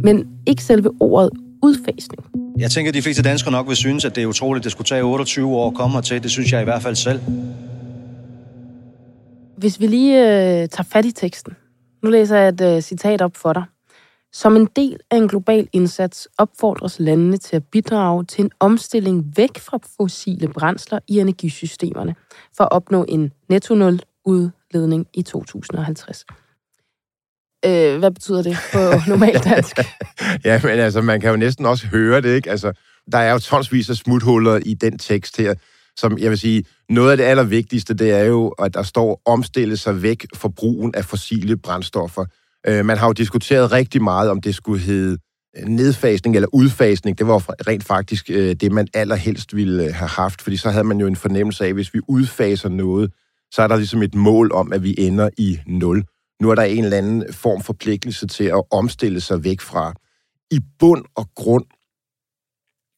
Men 0.03 0.29
ikke 0.47 0.65
selve 0.65 0.91
ordet 1.01 1.31
udfasning. 1.63 2.25
Jeg 2.59 2.71
tænker, 2.71 2.91
at 2.91 2.95
de 2.95 3.03
fleste 3.03 3.23
danskere 3.23 3.53
nok 3.53 3.69
vil 3.69 3.77
synes, 3.77 4.05
at 4.05 4.17
det 4.17 4.23
er 4.23 4.27
utroligt, 4.27 4.61
at 4.61 4.65
det 4.65 4.73
skulle 4.73 4.87
tage 4.87 5.03
28 5.03 5.57
år 5.57 5.69
at 5.69 5.75
komme 5.75 5.95
hertil. 5.95 6.23
Det 6.23 6.31
synes 6.31 6.53
jeg 6.53 6.61
i 6.61 6.65
hvert 6.65 6.83
fald 6.83 6.95
selv. 6.95 7.21
Hvis 9.57 9.81
vi 9.81 9.87
lige 9.87 10.21
øh, 10.21 10.69
tager 10.69 10.89
fat 10.93 11.05
i 11.05 11.13
teksten. 11.13 11.57
Nu 12.03 12.11
læser 12.11 12.37
jeg 12.37 12.49
et 12.49 12.61
øh, 12.61 12.83
citat 12.83 13.23
op 13.23 13.37
for 13.37 13.53
dig. 13.53 13.65
Som 14.33 14.57
en 14.57 14.69
del 14.77 14.99
af 15.11 15.17
en 15.17 15.29
global 15.29 15.69
indsats 15.73 16.29
opfordres 16.39 17.01
landene 17.01 17.37
til 17.37 17.57
at 17.57 17.65
bidrage 17.65 18.25
til 18.25 18.45
en 18.45 18.51
omstilling 18.61 19.33
væk 19.37 19.59
fra 19.59 19.79
fossile 19.97 20.49
brændsler 20.49 20.99
i 21.09 21.21
energisystemerne 21.21 22.15
for 22.57 22.65
at 22.65 22.73
opnå 22.73 23.05
en 23.09 23.33
netto-nul 23.49 24.01
udledning 24.25 25.07
i 25.15 25.23
2050. 25.23 26.25
Øh, 27.65 27.99
hvad 27.99 28.11
betyder 28.11 28.43
det 28.43 28.57
på 28.73 28.79
normalt 29.11 29.45
dansk? 29.45 29.79
ja, 30.45 30.61
men 30.65 30.79
altså, 30.79 31.01
man 31.01 31.21
kan 31.21 31.31
jo 31.31 31.37
næsten 31.37 31.67
også 31.67 31.87
høre 31.87 32.21
det, 32.21 32.35
ikke? 32.35 32.51
Altså, 32.51 32.73
der 33.13 33.19
er 33.19 33.33
jo 33.33 33.39
tonsvis 33.39 33.91
af 33.91 33.97
smuthuller 33.97 34.61
i 34.67 34.75
den 34.75 34.99
tekst 34.99 35.37
her, 35.37 35.55
som 35.97 36.19
jeg 36.19 36.31
vil 36.31 36.39
sige, 36.39 36.65
noget 36.89 37.11
af 37.11 37.17
det 37.17 37.25
allervigtigste, 37.25 37.95
det 37.95 38.11
er 38.11 38.25
jo, 38.25 38.49
at 38.49 38.75
der 38.75 38.83
står 38.83 39.23
omstille 39.27 39.77
sig 39.77 40.03
væk 40.03 40.27
fra 40.35 40.49
brugen 40.49 40.95
af 40.95 41.05
fossile 41.05 41.57
brændstoffer. 41.57 42.25
Øh, 42.67 42.85
man 42.85 42.99
har 42.99 43.07
jo 43.07 43.13
diskuteret 43.13 43.73
rigtig 43.73 44.03
meget, 44.03 44.31
om 44.31 44.41
det 44.41 44.55
skulle 44.55 44.81
hedde 44.81 45.19
nedfasning 45.67 46.37
eller 46.37 46.49
udfasning. 46.53 47.19
Det 47.19 47.27
var 47.27 47.67
rent 47.69 47.85
faktisk 47.85 48.31
øh, 48.31 48.55
det, 48.55 48.73
man 48.73 48.89
allerhelst 48.95 49.57
ville 49.57 49.85
øh, 49.85 49.95
have 49.95 50.09
haft, 50.09 50.43
fordi 50.43 50.57
så 50.57 50.71
havde 50.71 50.85
man 50.85 51.01
jo 51.01 51.07
en 51.07 51.17
fornemmelse 51.17 51.65
af, 51.65 51.69
at 51.69 51.75
hvis 51.75 51.95
vi 51.95 52.01
udfaser 52.09 52.69
noget, 52.69 53.13
så 53.51 53.63
er 53.63 53.67
der 53.67 53.77
ligesom 53.77 54.03
et 54.03 54.15
mål 54.15 54.53
om, 54.53 54.73
at 54.73 54.83
vi 54.83 54.95
ender 54.99 55.29
i 55.39 55.59
nul. 55.67 56.05
Nu 56.43 56.51
er 56.51 56.55
der 56.55 56.63
en 56.63 56.85
eller 56.85 56.97
anden 56.97 57.33
form 57.33 57.63
forpligtelse 57.63 58.27
til 58.27 58.45
at 58.45 58.63
omstille 58.71 59.21
sig 59.21 59.45
væk 59.45 59.61
fra. 59.61 59.95
I 60.51 60.61
bund 60.79 61.05
og 61.15 61.31
grund, 61.35 61.65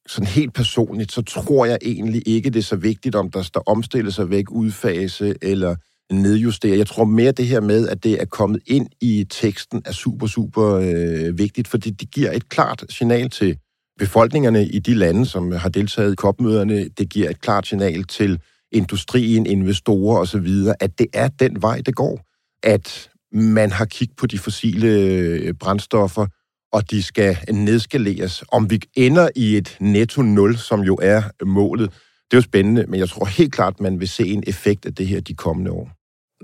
sådan 0.07 0.27
helt 0.27 0.55
personligt, 0.55 1.13
så 1.13 1.23
tror 1.23 1.67
jeg 1.67 1.79
egentlig 1.83 2.23
ikke, 2.27 2.51
det 2.51 2.59
er 2.59 2.63
så 2.63 2.77
vigtigt, 2.77 3.15
om 3.15 3.31
der 3.31 3.43
står 3.43 3.63
omstille 3.67 4.13
sig 4.13 4.31
væk, 4.31 4.51
udfase 4.51 5.35
eller 5.43 5.77
nedjustere. 6.13 6.79
Jeg 6.79 6.87
tror 6.87 7.05
mere 7.05 7.33
det 7.33 7.47
her 7.47 7.61
med, 7.61 7.89
at 7.89 8.05
det 8.05 8.21
er 8.21 8.25
kommet 8.25 8.61
ind 8.67 8.89
i 9.01 9.27
teksten, 9.31 9.83
er 9.85 9.93
super, 9.93 10.27
super 10.27 10.75
øh, 10.75 11.39
vigtigt, 11.39 11.69
fordi 11.69 11.91
det 11.91 12.11
giver 12.11 12.33
et 12.33 12.49
klart 12.49 12.85
signal 12.89 13.31
til 13.31 13.59
befolkningerne 13.99 14.67
i 14.67 14.79
de 14.79 14.95
lande, 14.95 15.27
som 15.27 15.53
har 15.53 15.69
deltaget 15.69 16.13
i 16.13 16.17
kopmøderne. 16.17 16.89
Det 16.89 17.11
giver 17.11 17.31
et 17.31 17.41
klart 17.41 17.67
signal 17.67 18.05
til 18.05 18.41
industrien, 18.73 19.47
investorer 19.47 20.19
osv., 20.19 20.49
at 20.81 20.99
det 20.99 21.07
er 21.13 21.29
den 21.29 21.63
vej, 21.63 21.81
det 21.87 21.95
går. 21.95 22.21
At 22.63 23.11
man 23.33 23.71
har 23.71 23.85
kigget 23.85 24.17
på 24.17 24.27
de 24.27 24.39
fossile 24.39 24.89
øh, 24.89 25.55
brændstoffer, 25.55 26.27
og 26.73 26.91
de 26.91 27.03
skal 27.03 27.37
nedskaleres. 27.53 28.45
Om 28.53 28.71
vi 28.71 28.81
ender 28.95 29.29
i 29.37 29.57
et 29.57 29.77
netto 29.81 30.23
nul, 30.23 30.57
som 30.57 30.81
jo 30.81 30.99
er 31.03 31.23
målet, 31.45 31.91
det 32.31 32.37
er 32.37 32.37
jo 32.37 32.43
spændende, 32.43 32.85
men 32.89 33.01
jeg 33.01 33.09
tror 33.09 33.25
helt 33.25 33.53
klart, 33.53 33.81
man 33.81 34.01
vil 34.01 34.09
se 34.09 34.27
en 34.27 34.45
effekt 34.47 34.87
af 34.87 34.95
det 34.95 35.07
her 35.07 35.21
de 35.21 35.35
kommende 35.35 35.71
år. 35.71 35.91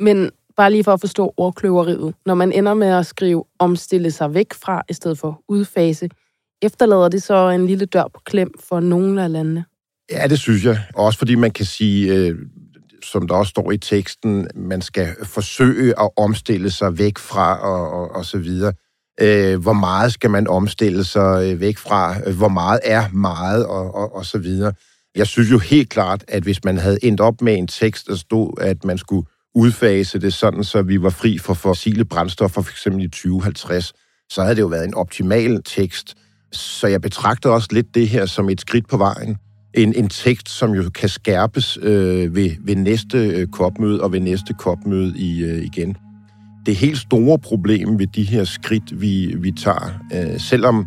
Men 0.00 0.31
bare 0.57 0.71
lige 0.71 0.85
for 0.85 0.93
at 0.93 1.00
forstå 1.00 1.35
ordkløveriet. 1.37 2.14
Når 2.26 2.35
man 2.35 2.52
ender 2.52 2.75
med 2.75 2.88
at 2.88 3.07
skrive 3.07 3.45
omstille 3.59 4.11
sig 4.11 4.35
væk 4.35 4.55
fra, 4.55 4.83
i 4.88 4.93
stedet 4.93 5.19
for 5.19 5.43
udfase, 5.49 6.09
efterlader 6.62 7.09
det 7.09 7.23
så 7.23 7.50
en 7.50 7.66
lille 7.66 7.87
dør 7.87 8.05
på 8.14 8.21
klem 8.25 8.50
for 8.69 8.81
nogle 8.81 9.25
af 9.25 9.33
landene? 9.33 9.64
Ja, 10.12 10.26
det 10.26 10.38
synes 10.38 10.64
jeg. 10.64 10.78
Også 10.95 11.19
fordi 11.19 11.35
man 11.35 11.50
kan 11.50 11.64
sige, 11.64 12.14
øh, 12.14 12.38
som 13.06 13.28
der 13.28 13.34
også 13.34 13.50
står 13.50 13.72
i 13.72 13.78
teksten, 13.78 14.48
man 14.54 14.82
skal 14.82 15.16
forsøge 15.22 16.00
at 16.00 16.10
omstille 16.16 16.70
sig 16.70 16.98
væk 16.98 17.18
fra 17.18 17.58
og, 17.60 17.90
og, 18.00 18.14
og 18.14 18.25
så 18.25 18.38
videre. 18.38 18.72
Øh, 19.20 19.62
hvor 19.62 19.72
meget 19.72 20.12
skal 20.12 20.30
man 20.30 20.48
omstille 20.48 21.04
sig 21.04 21.52
øh, 21.52 21.60
væk 21.60 21.78
fra? 21.78 22.30
Hvor 22.30 22.48
meget 22.48 22.80
er 22.84 23.08
meget 23.08 23.66
og, 23.66 23.94
og, 23.94 24.14
og 24.14 24.26
så 24.26 24.38
videre. 24.38 24.72
Jeg 25.16 25.26
synes 25.26 25.50
jo 25.50 25.58
helt 25.58 25.90
klart, 25.90 26.25
at 26.28 26.42
hvis 26.42 26.64
man 26.64 26.78
havde 26.78 27.04
endt 27.04 27.20
op 27.20 27.42
med 27.42 27.58
en 27.58 27.66
tekst, 27.66 28.06
der 28.06 28.16
stod, 28.16 28.52
at 28.60 28.84
man 28.84 28.98
skulle 28.98 29.26
udfase 29.54 30.18
det 30.18 30.34
sådan, 30.34 30.64
så 30.64 30.82
vi 30.82 31.02
var 31.02 31.10
fri 31.10 31.38
for 31.38 31.54
fossile 31.54 32.04
brændstoffer, 32.04 32.62
f.eks. 32.62 32.86
i 32.86 33.08
2050, 33.08 33.92
så 34.30 34.42
havde 34.42 34.54
det 34.54 34.62
jo 34.62 34.66
været 34.66 34.84
en 34.84 34.94
optimal 34.94 35.62
tekst. 35.64 36.14
Så 36.52 36.86
jeg 36.86 37.00
betragter 37.00 37.50
også 37.50 37.68
lidt 37.70 37.94
det 37.94 38.08
her 38.08 38.26
som 38.26 38.50
et 38.50 38.60
skridt 38.60 38.88
på 38.88 38.96
vejen 38.96 39.36
en, 39.76 39.95
en 39.95 40.09
tekst, 40.09 40.49
som 40.49 40.75
jo 40.75 40.90
kan 40.95 41.09
skærpes 41.09 41.78
øh, 41.83 42.35
ved, 42.35 42.50
ved 42.61 42.76
næste 42.76 43.28
øh, 43.28 43.47
kopmøde 43.47 44.02
og 44.02 44.12
ved 44.12 44.21
næste 44.21 44.54
kopmøde 44.54 45.18
i, 45.18 45.45
øh, 45.45 45.64
igen. 45.64 45.97
Det 46.66 46.76
helt 46.76 46.99
store 46.99 47.38
problem 47.38 47.99
ved 47.99 48.06
de 48.06 48.23
her 48.23 48.45
skridt, 48.45 49.00
vi, 49.00 49.35
vi 49.38 49.52
tager, 49.52 50.00
øh, 50.14 50.40
selvom 50.40 50.87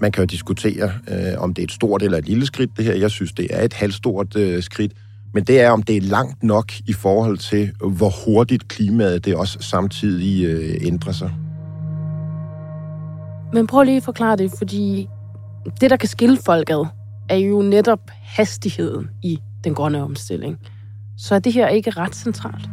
man 0.00 0.12
kan 0.12 0.22
jo 0.22 0.26
diskutere, 0.26 0.92
øh, 1.08 1.42
om 1.42 1.54
det 1.54 1.62
er 1.62 1.66
et 1.66 1.72
stort 1.72 2.02
eller 2.02 2.18
et 2.18 2.26
lille 2.26 2.46
skridt, 2.46 2.70
det 2.76 2.84
her. 2.84 2.94
Jeg 2.94 3.10
synes, 3.10 3.32
det 3.32 3.46
er 3.50 3.64
et 3.64 3.72
halvstort 3.72 4.36
øh, 4.36 4.62
skridt. 4.62 4.92
Men 5.34 5.44
det 5.44 5.60
er, 5.60 5.70
om 5.70 5.82
det 5.82 5.96
er 5.96 6.00
langt 6.00 6.42
nok 6.42 6.72
i 6.86 6.92
forhold 6.92 7.38
til, 7.38 7.72
hvor 7.80 8.12
hurtigt 8.24 8.68
klimaet 8.68 9.24
det 9.24 9.34
også 9.34 9.58
samtidig 9.60 10.44
øh, 10.44 10.86
ændrer 10.86 11.12
sig. 11.12 11.32
Men 13.52 13.66
prøv 13.66 13.82
lige 13.82 13.96
at 13.96 14.02
forklare 14.02 14.36
det, 14.36 14.52
fordi 14.58 15.08
det, 15.80 15.90
der 15.90 15.96
kan 15.96 16.08
skille 16.08 16.38
folk 16.46 16.70
ad, 16.70 16.86
er 17.28 17.36
jo 17.36 17.62
netop 17.62 18.00
hastigheden 18.22 19.08
i 19.22 19.38
den 19.64 19.74
grønne 19.74 20.02
omstilling. 20.02 20.58
Så 21.18 21.34
er 21.34 21.38
det 21.38 21.52
her 21.52 21.68
ikke 21.68 21.90
ret 21.90 22.14
centralt? 22.14 22.68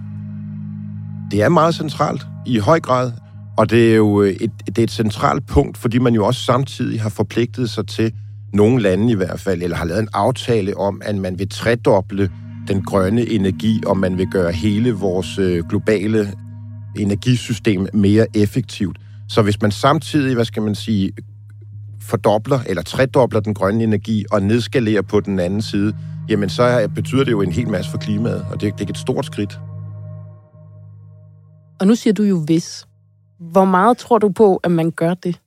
Det 1.32 1.42
er 1.42 1.50
meget 1.50 1.76
centralt 1.76 2.26
i 2.46 2.58
høj 2.58 2.80
grad, 2.80 3.12
og 3.58 3.70
det 3.70 3.92
er 3.92 3.96
jo 3.96 4.22
øh, 4.22 4.30
et, 4.30 4.52
det 4.68 4.78
er 4.78 4.84
et 4.84 4.92
centralt 4.92 5.48
punkt, 5.48 5.78
fordi 5.78 5.98
man 5.98 6.14
jo 6.14 6.26
også 6.26 6.42
samtidig 6.46 7.02
har 7.02 7.10
forpligtet 7.10 7.70
sig 7.70 7.88
til, 7.88 8.14
nogle 8.56 8.82
lande 8.82 9.12
i 9.12 9.16
hvert 9.16 9.40
fald, 9.40 9.64
eller 9.64 9.78
har 9.78 9.86
lavet 9.86 10.02
en 10.02 10.10
aftale 10.14 10.78
om, 10.78 11.02
at 11.06 11.16
man 11.16 11.40
vil 11.40 11.50
tredoble 11.50 12.32
den 12.68 12.84
grønne 12.84 13.30
energi, 13.30 13.82
og 13.86 13.98
man 13.98 14.18
vil 14.18 14.28
gøre 14.28 14.52
hele 14.52 14.92
vores 14.92 15.38
øh, 15.38 15.64
globale 15.70 16.34
energisystem 16.98 17.88
mere 17.94 18.28
effektivt. 18.36 18.98
Så 19.30 19.42
hvis 19.42 19.62
man 19.62 19.72
samtidig, 19.72 20.36
hvad 20.36 20.46
skal 20.46 20.64
man 20.64 20.76
sige, 20.76 21.12
fordobler 22.06 22.60
eller 22.66 22.84
tredobler 22.84 23.40
den 23.40 23.54
grønne 23.54 23.84
energi 23.84 24.26
og 24.32 24.42
nedskalerer 24.42 25.02
på 25.02 25.20
den 25.20 25.40
anden 25.40 25.62
side, 25.62 25.96
jamen 26.30 26.50
så 26.50 26.90
betyder 26.96 27.24
det 27.24 27.32
jo 27.32 27.42
en 27.42 27.52
hel 27.52 27.70
masse 27.70 27.92
for 27.92 27.98
klimaet, 27.98 28.46
og 28.52 28.62
det, 28.62 28.80
det 28.80 28.86
er 28.86 28.90
et 28.90 28.98
stort 28.98 29.26
skridt. 29.26 29.60
Og 31.80 31.88
nu 31.88 31.96
siger 31.96 32.14
du 32.14 32.24
jo 32.24 32.40
hvis. 32.40 32.88
Hvor 33.40 33.66
meget 33.66 33.98
tror 33.98 34.18
du 34.18 34.30
på, 34.30 34.56
at 34.56 34.72
man 34.72 34.92
gør 34.92 35.14
det? 35.14 35.40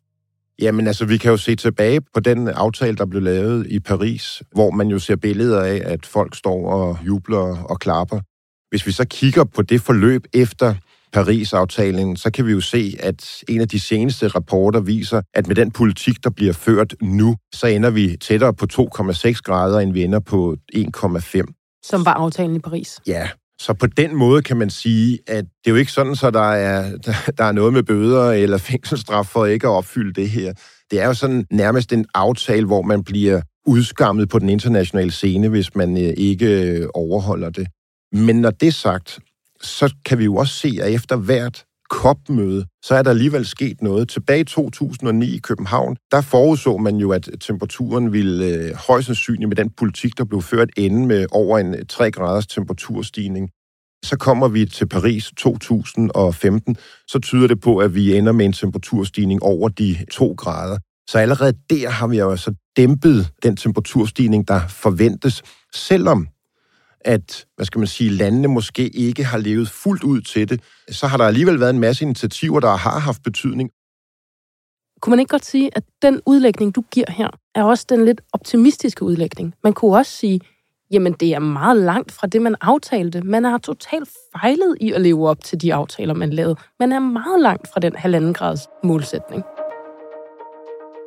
Jamen 0.58 0.86
altså, 0.86 1.04
vi 1.04 1.16
kan 1.16 1.30
jo 1.30 1.36
se 1.36 1.56
tilbage 1.56 2.00
på 2.14 2.20
den 2.20 2.48
aftale, 2.48 2.96
der 2.96 3.06
blev 3.06 3.22
lavet 3.22 3.66
i 3.66 3.80
Paris, 3.80 4.42
hvor 4.52 4.70
man 4.70 4.88
jo 4.88 4.98
ser 4.98 5.16
billeder 5.16 5.62
af, 5.62 5.82
at 5.84 6.06
folk 6.06 6.36
står 6.36 6.70
og 6.70 6.98
jubler 7.06 7.64
og 7.64 7.78
klapper. 7.78 8.20
Hvis 8.70 8.86
vi 8.86 8.92
så 8.92 9.04
kigger 9.04 9.44
på 9.44 9.62
det 9.62 9.80
forløb 9.80 10.26
efter 10.32 10.74
Paris-aftalen, 11.12 12.16
så 12.16 12.30
kan 12.30 12.46
vi 12.46 12.52
jo 12.52 12.60
se, 12.60 12.96
at 13.00 13.44
en 13.48 13.60
af 13.60 13.68
de 13.68 13.80
seneste 13.80 14.28
rapporter 14.28 14.80
viser, 14.80 15.22
at 15.34 15.46
med 15.46 15.56
den 15.56 15.70
politik, 15.70 16.24
der 16.24 16.30
bliver 16.30 16.52
ført 16.52 16.94
nu, 17.02 17.36
så 17.54 17.66
ender 17.66 17.90
vi 17.90 18.16
tættere 18.20 18.54
på 18.54 18.66
2,6 18.72 19.40
grader, 19.44 19.78
end 19.78 19.92
vi 19.92 20.04
ender 20.04 20.20
på 20.20 20.56
1,5. 20.74 21.80
Som 21.84 22.04
var 22.04 22.14
aftalen 22.14 22.56
i 22.56 22.58
Paris? 22.58 23.00
Ja, 23.06 23.28
så 23.60 23.74
på 23.74 23.86
den 23.86 24.16
måde 24.16 24.42
kan 24.42 24.56
man 24.56 24.70
sige, 24.70 25.18
at 25.26 25.44
det 25.44 25.66
er 25.66 25.70
jo 25.70 25.76
ikke 25.76 25.92
sådan, 25.92 26.16
så 26.16 26.30
der 26.30 26.52
er, 26.52 26.96
der 27.38 27.44
er 27.44 27.52
noget 27.52 27.72
med 27.72 27.82
bøder 27.82 28.30
eller 28.30 28.58
fængselsstraf 28.58 29.26
for 29.26 29.46
ikke 29.46 29.66
at 29.66 29.70
opfylde 29.70 30.12
det 30.12 30.30
her. 30.30 30.52
Det 30.90 31.00
er 31.00 31.06
jo 31.06 31.14
sådan 31.14 31.46
nærmest 31.50 31.92
en 31.92 32.06
aftale, 32.14 32.66
hvor 32.66 32.82
man 32.82 33.04
bliver 33.04 33.40
udskammet 33.66 34.28
på 34.28 34.38
den 34.38 34.48
internationale 34.48 35.10
scene, 35.10 35.48
hvis 35.48 35.74
man 35.74 35.96
øh, 35.96 36.12
ikke 36.16 36.62
øh, 36.62 36.88
overholder 36.94 37.50
det. 37.50 37.66
Men 38.12 38.40
når 38.40 38.50
det 38.50 38.66
er 38.66 38.72
sagt, 38.72 39.18
så 39.62 39.94
kan 40.04 40.18
vi 40.18 40.24
jo 40.24 40.36
også 40.36 40.54
se, 40.54 40.78
at 40.82 40.94
efter 40.94 41.16
hvert 41.16 41.64
COP-møde, 41.90 42.66
så 42.84 42.94
er 42.94 43.02
der 43.02 43.10
alligevel 43.10 43.46
sket 43.46 43.82
noget. 43.82 44.08
Tilbage 44.08 44.40
i 44.40 44.44
2009 44.44 45.36
i 45.36 45.38
København, 45.38 45.96
der 46.10 46.20
forudså 46.20 46.76
man 46.76 46.96
jo, 46.96 47.12
at 47.12 47.28
temperaturen 47.40 48.12
ville 48.12 48.46
øh, 48.46 48.74
højst 48.74 49.06
sandsynligt 49.06 49.48
med 49.48 49.56
den 49.56 49.70
politik, 49.70 50.18
der 50.18 50.24
blev 50.24 50.42
ført, 50.42 50.68
ende 50.76 51.06
med 51.06 51.26
over 51.30 51.58
en 51.58 51.74
øh, 51.74 51.86
3 51.88 52.10
graders 52.10 52.46
temperaturstigning. 52.46 53.50
Så 54.04 54.16
kommer 54.16 54.48
vi 54.48 54.66
til 54.66 54.88
Paris 54.88 55.32
2015, 55.36 56.76
så 57.08 57.18
tyder 57.18 57.46
det 57.46 57.60
på, 57.60 57.78
at 57.78 57.94
vi 57.94 58.16
ender 58.16 58.32
med 58.32 58.44
en 58.44 58.52
temperaturstigning 58.52 59.42
over 59.42 59.68
de 59.68 59.96
2 60.12 60.34
grader. 60.38 60.78
Så 61.10 61.18
allerede 61.18 61.52
der 61.70 61.90
har 61.90 62.06
vi 62.06 62.18
jo 62.18 62.30
altså 62.30 62.54
dæmpet 62.76 63.30
den 63.42 63.56
temperaturstigning, 63.56 64.48
der 64.48 64.60
forventes, 64.68 65.42
selvom 65.74 66.28
at, 67.00 67.46
hvad 67.56 67.66
skal 67.66 67.78
man 67.78 67.86
sige, 67.86 68.10
landene 68.10 68.48
måske 68.48 68.88
ikke 68.88 69.24
har 69.24 69.38
levet 69.38 69.68
fuldt 69.68 70.02
ud 70.02 70.20
til 70.20 70.48
det, 70.48 70.60
så 70.90 71.06
har 71.06 71.16
der 71.16 71.24
alligevel 71.24 71.60
været 71.60 71.70
en 71.70 71.80
masse 71.80 72.04
initiativer, 72.04 72.60
der 72.60 72.76
har 72.76 72.98
haft 72.98 73.22
betydning. 73.22 73.70
Kunne 75.00 75.10
man 75.10 75.20
ikke 75.20 75.30
godt 75.30 75.44
sige, 75.44 75.70
at 75.76 75.84
den 76.02 76.20
udlægning, 76.26 76.74
du 76.74 76.82
giver 76.90 77.10
her, 77.10 77.28
er 77.54 77.64
også 77.64 77.86
den 77.88 78.04
lidt 78.04 78.20
optimistiske 78.32 79.04
udlægning? 79.04 79.54
Man 79.64 79.72
kunne 79.72 79.96
også 79.96 80.12
sige, 80.12 80.40
jamen 80.90 81.12
det 81.12 81.34
er 81.34 81.38
meget 81.38 81.76
langt 81.76 82.12
fra 82.12 82.26
det, 82.26 82.42
man 82.42 82.56
aftalte. 82.60 83.20
Man 83.20 83.44
har 83.44 83.58
totalt 83.58 84.08
fejlet 84.36 84.76
i 84.80 84.92
at 84.92 85.00
leve 85.00 85.28
op 85.28 85.44
til 85.44 85.60
de 85.60 85.74
aftaler, 85.74 86.14
man 86.14 86.30
lavede. 86.30 86.56
Man 86.80 86.92
er 86.92 86.98
meget 86.98 87.40
langt 87.40 87.68
fra 87.72 87.80
den 87.80 87.96
halvanden 87.96 88.34
grads 88.34 88.60
målsætning. 88.84 89.44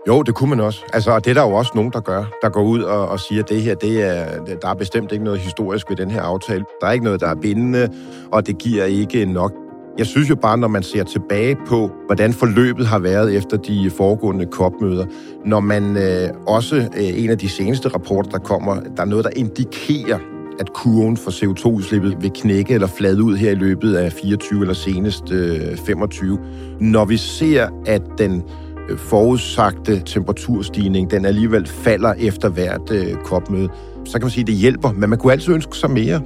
Jo, 0.07 0.21
det 0.21 0.35
kunne 0.35 0.49
man 0.49 0.59
også. 0.59 0.83
Altså, 0.93 1.11
og 1.11 1.25
det 1.25 1.29
er 1.29 1.33
der 1.33 1.49
jo 1.49 1.53
også 1.53 1.71
nogen, 1.75 1.91
der 1.93 1.99
gør, 1.99 2.23
der 2.41 2.49
går 2.49 2.63
ud 2.63 2.81
og, 2.81 3.07
og 3.07 3.19
siger, 3.19 3.43
at 3.43 3.49
det 3.49 3.61
her, 3.61 3.75
det 3.75 4.01
er, 4.01 4.25
der 4.61 4.67
er 4.67 4.73
bestemt 4.73 5.11
ikke 5.11 5.23
noget 5.23 5.39
historisk 5.39 5.89
ved 5.89 5.97
den 5.97 6.11
her 6.11 6.21
aftale. 6.21 6.65
Der 6.81 6.87
er 6.87 6.91
ikke 6.91 7.05
noget, 7.05 7.21
der 7.21 7.27
er 7.27 7.35
bindende, 7.35 7.89
og 8.31 8.47
det 8.47 8.57
giver 8.57 8.85
ikke 8.85 9.25
nok. 9.25 9.53
Jeg 9.97 10.05
synes 10.05 10.29
jo 10.29 10.35
bare, 10.35 10.57
når 10.57 10.67
man 10.67 10.83
ser 10.83 11.03
tilbage 11.03 11.57
på, 11.67 11.91
hvordan 12.05 12.33
forløbet 12.33 12.87
har 12.87 12.99
været 12.99 13.35
efter 13.35 13.57
de 13.57 13.91
foregående 13.97 14.47
COP-møder, 14.51 15.05
når 15.45 15.59
man 15.59 15.97
øh, 15.97 16.29
også, 16.47 16.75
øh, 16.75 17.23
en 17.23 17.29
af 17.29 17.37
de 17.37 17.49
seneste 17.49 17.89
rapporter, 17.89 18.29
der 18.29 18.39
kommer, 18.39 18.79
der 18.97 19.01
er 19.01 19.05
noget, 19.05 19.25
der 19.25 19.31
indikerer, 19.35 20.19
at 20.59 20.73
kurven 20.73 21.17
for 21.17 21.31
CO2-udslippet 21.31 22.17
vil 22.21 22.31
knække 22.35 22.73
eller 22.73 22.87
flade 22.87 23.23
ud 23.23 23.35
her 23.35 23.51
i 23.51 23.55
løbet 23.55 23.95
af 23.95 24.13
24 24.13 24.61
eller 24.61 24.73
senest 24.73 25.31
øh, 25.31 25.77
25. 25.77 26.39
Når 26.79 27.05
vi 27.05 27.17
ser, 27.17 27.67
at 27.85 28.01
den 28.17 28.43
Øh, 28.89 28.97
forudsagte 28.97 30.01
temperaturstigning, 30.05 31.11
den 31.11 31.25
alligevel 31.25 31.67
falder 31.67 32.13
efter 32.13 32.49
hvert 32.49 32.91
øh, 32.91 33.15
kopmøde, 33.25 33.69
så 34.05 34.13
kan 34.13 34.21
man 34.21 34.29
sige, 34.29 34.41
at 34.41 34.47
det 34.47 34.55
hjælper, 34.55 34.91
men 34.91 35.09
man 35.09 35.19
kunne 35.19 35.31
altid 35.31 35.53
ønske 35.53 35.77
sig 35.77 35.91
mere. 35.91 36.21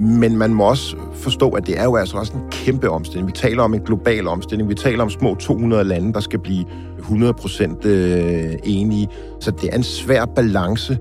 Men 0.00 0.36
man 0.36 0.54
må 0.54 0.64
også 0.64 0.96
forstå, 1.14 1.50
at 1.50 1.66
det 1.66 1.78
er 1.80 1.84
jo 1.84 1.96
altså 1.96 2.16
også 2.16 2.32
en 2.32 2.42
kæmpe 2.50 2.90
omstilling. 2.90 3.26
Vi 3.26 3.32
taler 3.32 3.62
om 3.62 3.74
en 3.74 3.80
global 3.80 4.28
omstilling. 4.28 4.68
Vi 4.68 4.74
taler 4.74 5.02
om 5.02 5.10
små 5.10 5.34
200 5.34 5.84
lande, 5.84 6.12
der 6.12 6.20
skal 6.20 6.38
blive 6.38 6.64
100% 6.98 7.86
øh, 7.88 8.54
enige. 8.64 9.08
Så 9.40 9.50
det 9.50 9.68
er 9.72 9.76
en 9.76 9.82
svær 9.82 10.24
balance. 10.24 10.98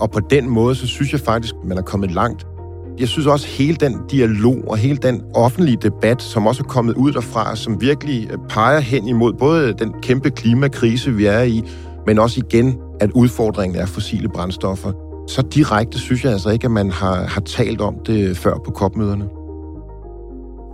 Og 0.00 0.10
på 0.10 0.20
den 0.20 0.48
måde, 0.48 0.74
så 0.74 0.86
synes 0.86 1.12
jeg 1.12 1.20
faktisk, 1.20 1.54
at 1.62 1.68
man 1.68 1.78
er 1.78 1.82
kommet 1.82 2.10
langt. 2.10 2.46
Jeg 2.98 3.08
synes 3.08 3.26
også, 3.26 3.46
hele 3.46 3.76
den 3.76 4.00
dialog 4.10 4.56
og 4.66 4.76
hele 4.76 4.96
den 4.96 5.22
offentlige 5.34 5.76
debat, 5.82 6.22
som 6.22 6.46
også 6.46 6.62
er 6.62 6.68
kommet 6.68 6.96
ud 6.96 7.12
derfra, 7.12 7.56
som 7.56 7.80
virkelig 7.80 8.28
peger 8.48 8.80
hen 8.80 9.08
imod 9.08 9.32
både 9.32 9.72
den 9.72 9.92
kæmpe 10.02 10.30
klimakrise, 10.30 11.12
vi 11.12 11.26
er 11.26 11.42
i, 11.42 11.62
men 12.06 12.18
også 12.18 12.40
igen, 12.40 12.78
at 13.00 13.10
udfordringen 13.10 13.80
er 13.80 13.86
fossile 13.86 14.28
brændstoffer. 14.28 14.92
Så 15.28 15.42
direkte 15.42 15.98
synes 15.98 16.24
jeg 16.24 16.32
altså 16.32 16.50
ikke, 16.50 16.64
at 16.64 16.70
man 16.70 16.90
har, 16.90 17.14
har 17.14 17.40
talt 17.40 17.80
om 17.80 17.94
det 18.06 18.36
før 18.36 18.54
på 18.64 18.70
kopmøderne. 18.70 19.28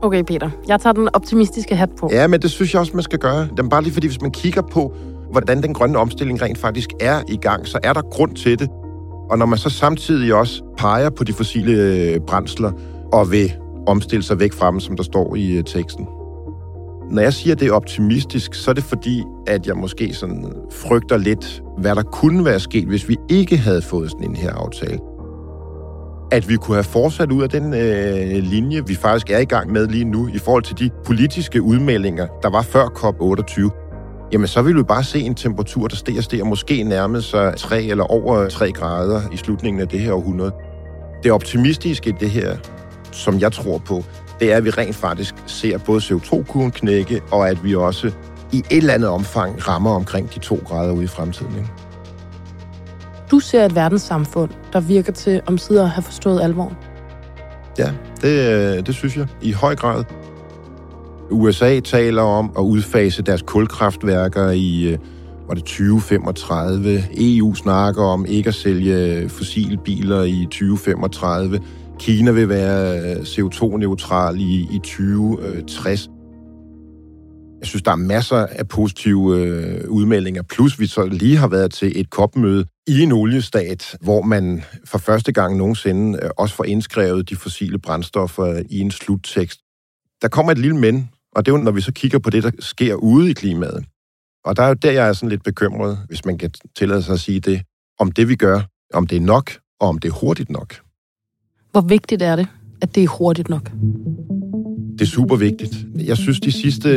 Okay, 0.02 0.22
Peter. 0.22 0.50
Jeg 0.68 0.80
tager 0.80 0.92
den 0.92 1.08
optimistiske 1.12 1.76
hat 1.76 1.90
på. 1.98 2.10
Ja, 2.12 2.26
men 2.26 2.42
det 2.42 2.50
synes 2.50 2.74
jeg 2.74 2.80
også, 2.80 2.92
man 2.94 3.02
skal 3.02 3.18
gøre. 3.18 3.40
Det 3.40 3.58
er 3.58 3.68
bare 3.68 3.82
lige 3.82 3.92
fordi, 3.92 4.06
hvis 4.06 4.20
man 4.20 4.30
kigger 4.30 4.62
på, 4.62 4.94
hvordan 5.32 5.62
den 5.62 5.74
grønne 5.74 5.98
omstilling 5.98 6.42
rent 6.42 6.58
faktisk 6.58 6.90
er 7.00 7.22
i 7.28 7.36
gang, 7.36 7.66
så 7.66 7.78
er 7.82 7.92
der 7.92 8.02
grund 8.02 8.36
til 8.36 8.58
det. 8.58 8.68
Og 9.30 9.38
når 9.38 9.46
man 9.46 9.58
så 9.58 9.70
samtidig 9.70 10.34
også 10.34 10.62
peger 10.76 11.10
på 11.10 11.24
de 11.24 11.32
fossile 11.32 11.72
øh, 11.72 12.20
brændsler 12.20 12.72
og 13.12 13.30
vil 13.30 13.52
omstille 13.86 14.22
sig 14.22 14.40
væk 14.40 14.52
fra 14.52 14.70
dem, 14.70 14.80
som 14.80 14.96
der 14.96 15.02
står 15.02 15.34
i 15.34 15.52
øh, 15.52 15.64
teksten. 15.64 16.06
Når 17.10 17.22
jeg 17.22 17.32
siger, 17.32 17.54
at 17.54 17.60
det 17.60 17.68
er 17.68 17.72
optimistisk, 17.72 18.54
så 18.54 18.70
er 18.70 18.74
det 18.74 18.84
fordi, 18.84 19.22
at 19.46 19.66
jeg 19.66 19.76
måske 19.76 20.14
sådan 20.14 20.52
frygter 20.72 21.16
lidt, 21.16 21.62
hvad 21.78 21.94
der 21.94 22.02
kunne 22.02 22.44
være 22.44 22.60
sket, 22.60 22.84
hvis 22.84 23.08
vi 23.08 23.16
ikke 23.28 23.56
havde 23.56 23.82
fået 23.82 24.10
sådan 24.10 24.30
en 24.30 24.36
her 24.36 24.52
aftale. 24.52 24.98
At 26.32 26.48
vi 26.48 26.56
kunne 26.56 26.74
have 26.74 26.84
fortsat 26.84 27.32
ud 27.32 27.42
af 27.42 27.48
den 27.48 27.74
øh, 27.74 28.42
linje, 28.42 28.86
vi 28.86 28.94
faktisk 28.94 29.30
er 29.30 29.38
i 29.38 29.44
gang 29.44 29.72
med 29.72 29.86
lige 29.86 30.04
nu, 30.04 30.28
i 30.28 30.38
forhold 30.38 30.62
til 30.62 30.78
de 30.78 30.90
politiske 31.04 31.62
udmeldinger, 31.62 32.26
der 32.42 32.50
var 32.50 32.62
før 32.62 32.84
COP28 32.84 33.79
jamen 34.32 34.48
så 34.48 34.62
vil 34.62 34.76
vi 34.76 34.82
bare 34.82 35.04
se 35.04 35.20
en 35.20 35.34
temperatur, 35.34 35.88
der 35.88 35.96
stiger 35.96 36.18
og 36.20 36.24
stiger, 36.24 36.44
måske 36.44 36.82
nærmest 36.82 37.30
sig 37.30 37.54
3 37.56 37.82
eller 37.82 38.04
over 38.04 38.48
3 38.48 38.72
grader 38.72 39.22
i 39.32 39.36
slutningen 39.36 39.80
af 39.80 39.88
det 39.88 40.00
her 40.00 40.12
århundrede. 40.12 40.52
Det 41.22 41.32
optimistiske 41.32 42.10
i 42.10 42.14
det 42.20 42.30
her, 42.30 42.56
som 43.12 43.40
jeg 43.40 43.52
tror 43.52 43.78
på, 43.78 44.04
det 44.40 44.52
er, 44.52 44.56
at 44.56 44.64
vi 44.64 44.70
rent 44.70 44.96
faktisk 44.96 45.34
ser 45.46 45.78
både 45.78 46.00
CO2-kurven 46.00 46.70
knække, 46.70 47.20
og 47.30 47.48
at 47.48 47.64
vi 47.64 47.74
også 47.74 48.12
i 48.52 48.58
et 48.58 48.76
eller 48.76 48.94
andet 48.94 49.08
omfang 49.08 49.68
rammer 49.68 49.90
omkring 49.90 50.34
de 50.34 50.38
2 50.38 50.60
grader 50.64 50.92
ude 50.92 51.04
i 51.04 51.06
fremtiden. 51.06 51.56
Ikke? 51.56 51.68
Du 53.30 53.40
ser 53.40 53.64
et 53.64 53.74
verdenssamfund, 53.74 54.50
der 54.72 54.80
virker 54.80 55.12
til 55.12 55.40
omsider 55.46 55.82
at 55.82 55.90
have 55.90 56.02
forstået 56.02 56.42
alvoren. 56.42 56.76
Ja, 57.78 57.92
det, 58.22 58.52
øh, 58.78 58.86
det 58.86 58.94
synes 58.94 59.16
jeg 59.16 59.26
i 59.42 59.52
høj 59.52 59.76
grad. 59.76 60.04
USA 61.30 61.80
taler 61.80 62.22
om 62.22 62.52
at 62.58 62.62
udfase 62.62 63.22
deres 63.22 63.42
kulkraftværker 63.42 64.50
i 64.50 64.92
øh, 64.92 64.98
var 65.50 65.54
det 65.54 65.64
2035. 65.64 67.04
EU 67.16 67.54
snakker 67.54 68.02
om 68.02 68.26
ikke 68.26 68.48
at 68.48 68.54
sælge 68.54 69.28
fossilbiler 69.28 70.22
i 70.22 70.44
2035. 70.44 71.60
Kina 71.98 72.30
vil 72.30 72.48
være 72.48 72.98
øh, 72.98 73.16
CO2-neutral 73.16 74.40
i, 74.40 74.68
i 74.72 74.78
2060. 74.78 76.08
Jeg 77.60 77.66
synes, 77.66 77.82
der 77.82 77.90
er 77.90 77.96
masser 77.96 78.36
af 78.36 78.68
positive 78.68 79.36
øh, 79.36 79.88
udmeldinger. 79.88 80.42
Plus, 80.42 80.80
vi 80.80 80.86
så 80.86 81.06
lige 81.06 81.36
har 81.36 81.48
været 81.48 81.72
til 81.72 82.00
et 82.00 82.10
kopmøde 82.10 82.64
i 82.86 83.00
en 83.00 83.12
oliestat, 83.12 83.96
hvor 84.00 84.22
man 84.22 84.62
for 84.84 84.98
første 84.98 85.32
gang 85.32 85.56
nogensinde 85.56 86.18
øh, 86.22 86.30
også 86.38 86.54
får 86.54 86.64
indskrevet 86.64 87.30
de 87.30 87.36
fossile 87.36 87.78
brændstoffer 87.78 88.44
øh, 88.44 88.62
i 88.70 88.80
en 88.80 88.90
sluttekst. 88.90 89.60
Der 90.22 90.28
kommer 90.28 90.52
et 90.52 90.58
lille 90.58 90.76
men, 90.76 91.10
og 91.36 91.46
det 91.46 91.52
er 91.52 91.56
jo, 91.56 91.62
når 91.62 91.70
vi 91.70 91.80
så 91.80 91.92
kigger 91.92 92.18
på 92.18 92.30
det, 92.30 92.42
der 92.42 92.50
sker 92.60 92.94
ude 92.94 93.30
i 93.30 93.32
klimaet. 93.32 93.84
Og 94.44 94.56
der 94.56 94.62
er 94.62 94.68
jo 94.68 94.74
der, 94.74 94.90
jeg 94.90 95.08
er 95.08 95.12
sådan 95.12 95.28
lidt 95.28 95.44
bekymret, 95.44 95.98
hvis 96.08 96.24
man 96.24 96.38
kan 96.38 96.50
tillade 96.76 97.02
sig 97.02 97.12
at 97.12 97.20
sige 97.20 97.40
det, 97.40 97.62
om 97.98 98.12
det 98.12 98.28
vi 98.28 98.36
gør, 98.36 98.60
om 98.94 99.06
det 99.06 99.16
er 99.16 99.20
nok, 99.20 99.50
og 99.80 99.88
om 99.88 99.98
det 99.98 100.08
er 100.08 100.12
hurtigt 100.12 100.50
nok. 100.50 100.74
Hvor 101.72 101.80
vigtigt 101.80 102.22
er 102.22 102.36
det, 102.36 102.48
at 102.82 102.94
det 102.94 103.02
er 103.04 103.08
hurtigt 103.08 103.48
nok? 103.48 103.70
Det 104.98 105.06
er 105.06 105.10
super 105.10 105.36
vigtigt. 105.36 105.86
Jeg 105.94 106.16
synes, 106.16 106.40
de 106.40 106.52
sidste 106.52 106.88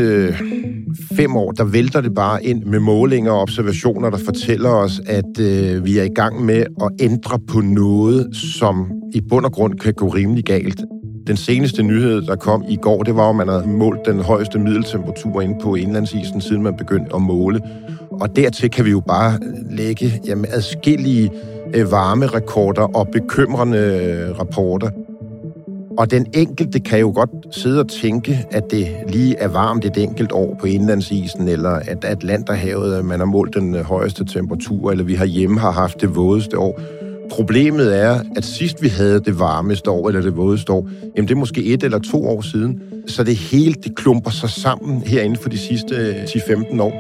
fem 1.11 1.35
år, 1.35 1.51
der 1.51 1.63
vælter 1.63 2.01
det 2.01 2.13
bare 2.13 2.43
ind 2.43 2.63
med 2.63 2.79
målinger 2.79 3.31
og 3.31 3.41
observationer, 3.41 4.09
der 4.09 4.17
fortæller 4.17 4.69
os, 4.69 5.01
at 5.05 5.39
øh, 5.39 5.85
vi 5.85 5.97
er 5.97 6.03
i 6.03 6.13
gang 6.15 6.45
med 6.45 6.65
at 6.81 6.89
ændre 6.99 7.39
på 7.47 7.61
noget, 7.61 8.35
som 8.35 8.91
i 9.13 9.21
bund 9.29 9.45
og 9.45 9.51
grund 9.51 9.79
kan 9.79 9.93
gå 9.93 10.07
rimelig 10.07 10.43
galt. 10.43 10.81
Den 11.27 11.37
seneste 11.37 11.83
nyhed, 11.83 12.21
der 12.21 12.35
kom 12.35 12.63
i 12.69 12.75
går, 12.75 13.03
det 13.03 13.15
var, 13.15 13.29
at 13.29 13.35
man 13.35 13.47
havde 13.47 13.67
målt 13.67 14.05
den 14.05 14.19
højeste 14.19 14.59
middeltemperatur 14.59 15.41
inde 15.41 15.59
på 15.61 15.75
indlandsisen, 15.75 16.41
siden 16.41 16.63
man 16.63 16.77
begyndte 16.77 17.15
at 17.15 17.21
måle. 17.21 17.61
Og 18.11 18.35
dertil 18.35 18.71
kan 18.71 18.85
vi 18.85 18.89
jo 18.89 18.99
bare 18.99 19.39
lægge 19.71 20.21
jamen, 20.27 20.45
adskillige 20.49 21.31
øh, 21.73 21.91
varmerekorder 21.91 22.97
og 22.97 23.07
bekymrende 23.07 23.77
øh, 23.77 24.39
rapporter. 24.39 24.89
Og 25.97 26.11
den 26.11 26.25
enkelte 26.33 26.79
kan 26.79 26.99
jo 26.99 27.11
godt 27.15 27.29
sidde 27.51 27.79
og 27.79 27.87
tænke, 27.87 28.45
at 28.51 28.63
det 28.71 28.87
lige 29.07 29.37
er 29.37 29.47
varmt 29.47 29.85
et 29.85 29.97
enkelt 29.97 30.31
år 30.31 30.57
på 30.59 30.65
indlandsisen, 30.65 31.47
eller 31.47 31.69
at 31.69 32.05
Atlanterhavet, 32.05 32.97
øh, 32.97 33.05
man 33.05 33.19
har 33.19 33.25
målt 33.25 33.55
den 33.55 33.75
højeste 33.75 34.25
temperatur, 34.25 34.91
eller 34.91 35.03
vi 35.03 35.13
har 35.13 35.25
hjemme 35.25 35.59
har 35.59 35.71
haft 35.71 36.01
det 36.01 36.15
vådeste 36.15 36.59
år. 36.59 36.79
Problemet 37.31 37.97
er, 37.97 38.21
at 38.35 38.45
sidst 38.45 38.81
vi 38.81 38.87
havde 38.87 39.19
det 39.19 39.39
varmeste 39.39 39.89
år, 39.91 40.07
eller 40.07 40.21
det 40.21 40.37
vådeste 40.37 40.71
år, 40.71 40.89
jamen 41.15 41.27
det 41.27 41.33
er 41.33 41.39
måske 41.39 41.63
et 41.63 41.83
eller 41.83 41.99
to 41.99 42.27
år 42.27 42.41
siden. 42.41 42.81
Så 43.07 43.23
det 43.23 43.35
hele, 43.35 43.73
det 43.73 43.95
klumper 43.95 44.31
sig 44.31 44.49
sammen 44.49 45.01
herinde 45.01 45.35
for 45.41 45.49
de 45.49 45.57
sidste 45.57 45.95
øh, 45.95 46.23
10-15 46.23 46.81
år. 46.81 46.93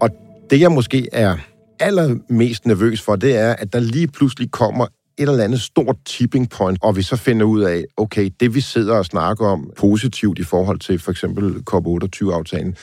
Og 0.00 0.10
det, 0.50 0.60
jeg 0.60 0.72
måske 0.72 1.08
er 1.12 1.36
allermest 1.80 2.66
nervøs 2.66 3.02
for, 3.02 3.16
det 3.16 3.36
er, 3.36 3.52
at 3.52 3.72
der 3.72 3.80
lige 3.80 4.08
pludselig 4.08 4.50
kommer 4.50 4.86
et 5.18 5.28
eller 5.28 5.44
andet 5.44 5.60
stort 5.60 5.96
tipping 6.06 6.50
point, 6.50 6.78
og 6.82 6.96
vi 6.96 7.02
så 7.02 7.16
finder 7.16 7.46
ud 7.46 7.62
af, 7.62 7.84
okay, 7.96 8.30
det 8.40 8.54
vi 8.54 8.60
sidder 8.60 8.96
og 8.96 9.04
snakker 9.04 9.46
om 9.46 9.70
positivt 9.76 10.38
i 10.38 10.42
forhold 10.42 10.78
til 10.78 10.98
for 10.98 11.10
eksempel 11.10 11.62
COP28-aftalen, 11.70 12.76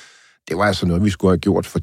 det 0.51 0.57
var 0.57 0.65
altså 0.65 0.85
noget, 0.85 1.03
vi 1.03 1.09
skulle 1.09 1.31
have 1.31 1.39
gjort 1.39 1.65
for 1.65 1.79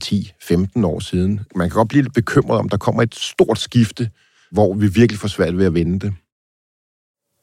10-15 0.80 0.86
år 0.86 1.00
siden. 1.00 1.40
Man 1.54 1.68
kan 1.68 1.76
godt 1.76 1.88
blive 1.88 2.02
lidt 2.02 2.14
bekymret 2.14 2.58
om, 2.58 2.68
der 2.68 2.76
kommer 2.76 3.02
et 3.02 3.14
stort 3.14 3.58
skifte, 3.58 4.10
hvor 4.50 4.74
vi 4.74 4.86
virkelig 4.86 5.18
får 5.20 5.28
svært 5.28 5.58
ved 5.58 5.66
at 5.66 5.74
vende 5.74 6.00
det. 6.00 6.14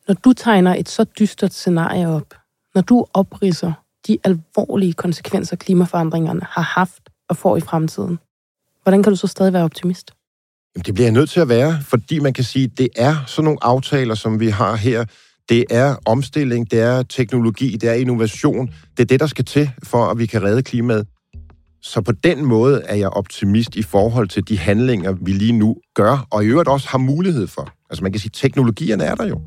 Når 0.07 0.15
du 0.15 0.33
tegner 0.33 0.75
et 0.75 0.89
så 0.89 1.03
dystert 1.03 1.53
scenarie 1.53 2.07
op, 2.07 2.33
når 2.75 2.81
du 2.81 3.05
opridser 3.13 3.73
de 4.07 4.17
alvorlige 4.23 4.93
konsekvenser, 4.93 5.55
klimaforandringerne 5.55 6.41
har 6.49 6.61
haft 6.61 7.09
og 7.29 7.37
får 7.37 7.57
i 7.57 7.61
fremtiden, 7.61 8.19
hvordan 8.83 9.03
kan 9.03 9.11
du 9.11 9.17
så 9.17 9.27
stadig 9.27 9.53
være 9.53 9.63
optimist? 9.63 10.11
Jamen, 10.75 10.83
det 10.85 10.93
bliver 10.93 11.07
jeg 11.07 11.13
nødt 11.13 11.29
til 11.29 11.39
at 11.39 11.49
være, 11.49 11.81
fordi 11.81 12.19
man 12.19 12.33
kan 12.33 12.43
sige, 12.43 12.65
at 12.65 12.77
det 12.77 12.89
er 12.95 13.15
sådan 13.27 13.43
nogle 13.43 13.59
aftaler, 13.61 14.15
som 14.15 14.39
vi 14.39 14.47
har 14.47 14.75
her, 14.75 15.05
det 15.49 15.65
er 15.69 15.95
omstilling, 16.05 16.71
det 16.71 16.79
er 16.79 17.03
teknologi, 17.03 17.77
det 17.77 17.89
er 17.89 17.93
innovation. 17.93 18.67
Det 18.67 18.99
er 19.03 19.05
det, 19.05 19.19
der 19.19 19.27
skal 19.27 19.45
til, 19.45 19.71
for 19.83 20.05
at 20.05 20.17
vi 20.17 20.25
kan 20.25 20.43
redde 20.43 20.63
klimaet. 20.63 21.07
Så 21.85 22.01
på 22.01 22.11
den 22.11 22.45
måde 22.45 22.81
er 22.85 22.95
jeg 22.95 23.09
optimist 23.09 23.75
i 23.75 23.81
forhold 23.81 24.27
til 24.27 24.47
de 24.47 24.57
handlinger, 24.57 25.11
vi 25.21 25.31
lige 25.31 25.51
nu 25.51 25.75
gør, 25.93 26.27
og 26.31 26.43
i 26.43 26.47
øvrigt 26.47 26.69
også 26.69 26.87
har 26.89 26.97
mulighed 26.97 27.47
for. 27.47 27.69
Altså 27.89 28.03
man 28.03 28.11
kan 28.11 28.21
sige, 28.21 28.31
teknologierne 28.33 29.03
er 29.03 29.15
der 29.15 29.27
jo. 29.27 29.41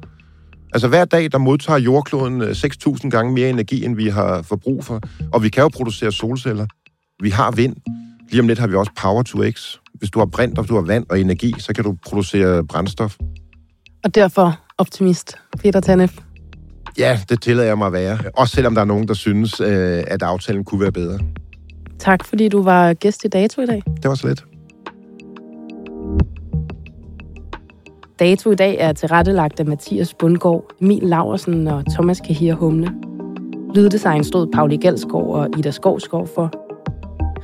Altså 0.72 0.88
hver 0.88 1.04
dag, 1.04 1.32
der 1.32 1.38
modtager 1.38 1.78
jordkloden 1.78 2.42
6.000 2.42 3.08
gange 3.08 3.32
mere 3.32 3.50
energi, 3.50 3.84
end 3.84 3.96
vi 3.96 4.08
har 4.08 4.42
forbrug 4.42 4.84
for. 4.84 5.00
Og 5.32 5.42
vi 5.42 5.48
kan 5.48 5.62
jo 5.62 5.68
producere 5.68 6.12
solceller. 6.12 6.66
Vi 7.22 7.30
har 7.30 7.50
vind. 7.50 7.76
Lige 8.30 8.40
om 8.40 8.48
lidt 8.48 8.58
har 8.58 8.66
vi 8.66 8.74
også 8.74 8.92
Power 9.02 9.22
to 9.22 9.50
X. 9.50 9.76
Hvis 9.94 10.10
du 10.10 10.18
har 10.18 10.26
brint, 10.26 10.58
og 10.58 10.68
du 10.68 10.74
har 10.74 10.82
vand 10.82 11.06
og 11.10 11.20
energi, 11.20 11.54
så 11.58 11.72
kan 11.72 11.84
du 11.84 11.96
producere 12.06 12.64
brændstof. 12.64 13.16
Og 14.04 14.14
derfor 14.14 14.60
optimist, 14.78 15.34
Peter 15.62 15.80
Tanef. 15.80 16.18
Ja, 16.98 17.20
det 17.28 17.42
tillader 17.42 17.68
jeg 17.68 17.78
mig 17.78 17.86
at 17.86 17.92
være. 17.92 18.18
Også 18.34 18.54
selvom 18.54 18.74
der 18.74 18.80
er 18.80 18.86
nogen, 18.86 19.08
der 19.08 19.14
synes, 19.14 19.60
øh, 19.60 20.04
at 20.06 20.22
aftalen 20.22 20.64
kunne 20.64 20.80
være 20.80 20.92
bedre. 20.92 21.18
Tak, 21.98 22.24
fordi 22.24 22.48
du 22.48 22.62
var 22.62 22.94
gæst 22.94 23.24
i 23.24 23.28
Dato 23.28 23.62
i 23.62 23.66
dag. 23.66 23.82
Det 24.02 24.08
var 24.08 24.14
så 24.14 24.28
lidt. 24.28 24.44
Dato 28.18 28.50
i 28.50 28.54
dag 28.54 28.76
er 28.78 28.92
tilrettelagt 28.92 29.60
af 29.60 29.66
Mathias 29.66 30.14
Bundgaard, 30.14 30.64
Emil 30.80 31.02
Laversen 31.02 31.66
og 31.66 31.84
Thomas 31.92 32.20
Kahir 32.20 32.54
Humle. 32.54 32.90
Lyddesign 33.74 34.24
stod 34.24 34.46
Pauli 34.52 34.76
Gelsgaard 34.76 35.26
og 35.26 35.58
Ida 35.58 35.70
Skovskov 35.70 36.26
for. 36.34 36.50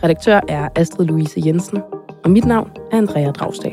Redaktør 0.05 0.41
er 0.49 0.69
Astrid 0.77 1.07
Louise 1.07 1.43
Jensen, 1.47 1.79
og 2.25 2.31
mit 2.31 2.45
navn 2.45 2.71
er 2.93 2.97
Andrea 2.97 3.31
Dragstad. 3.31 3.73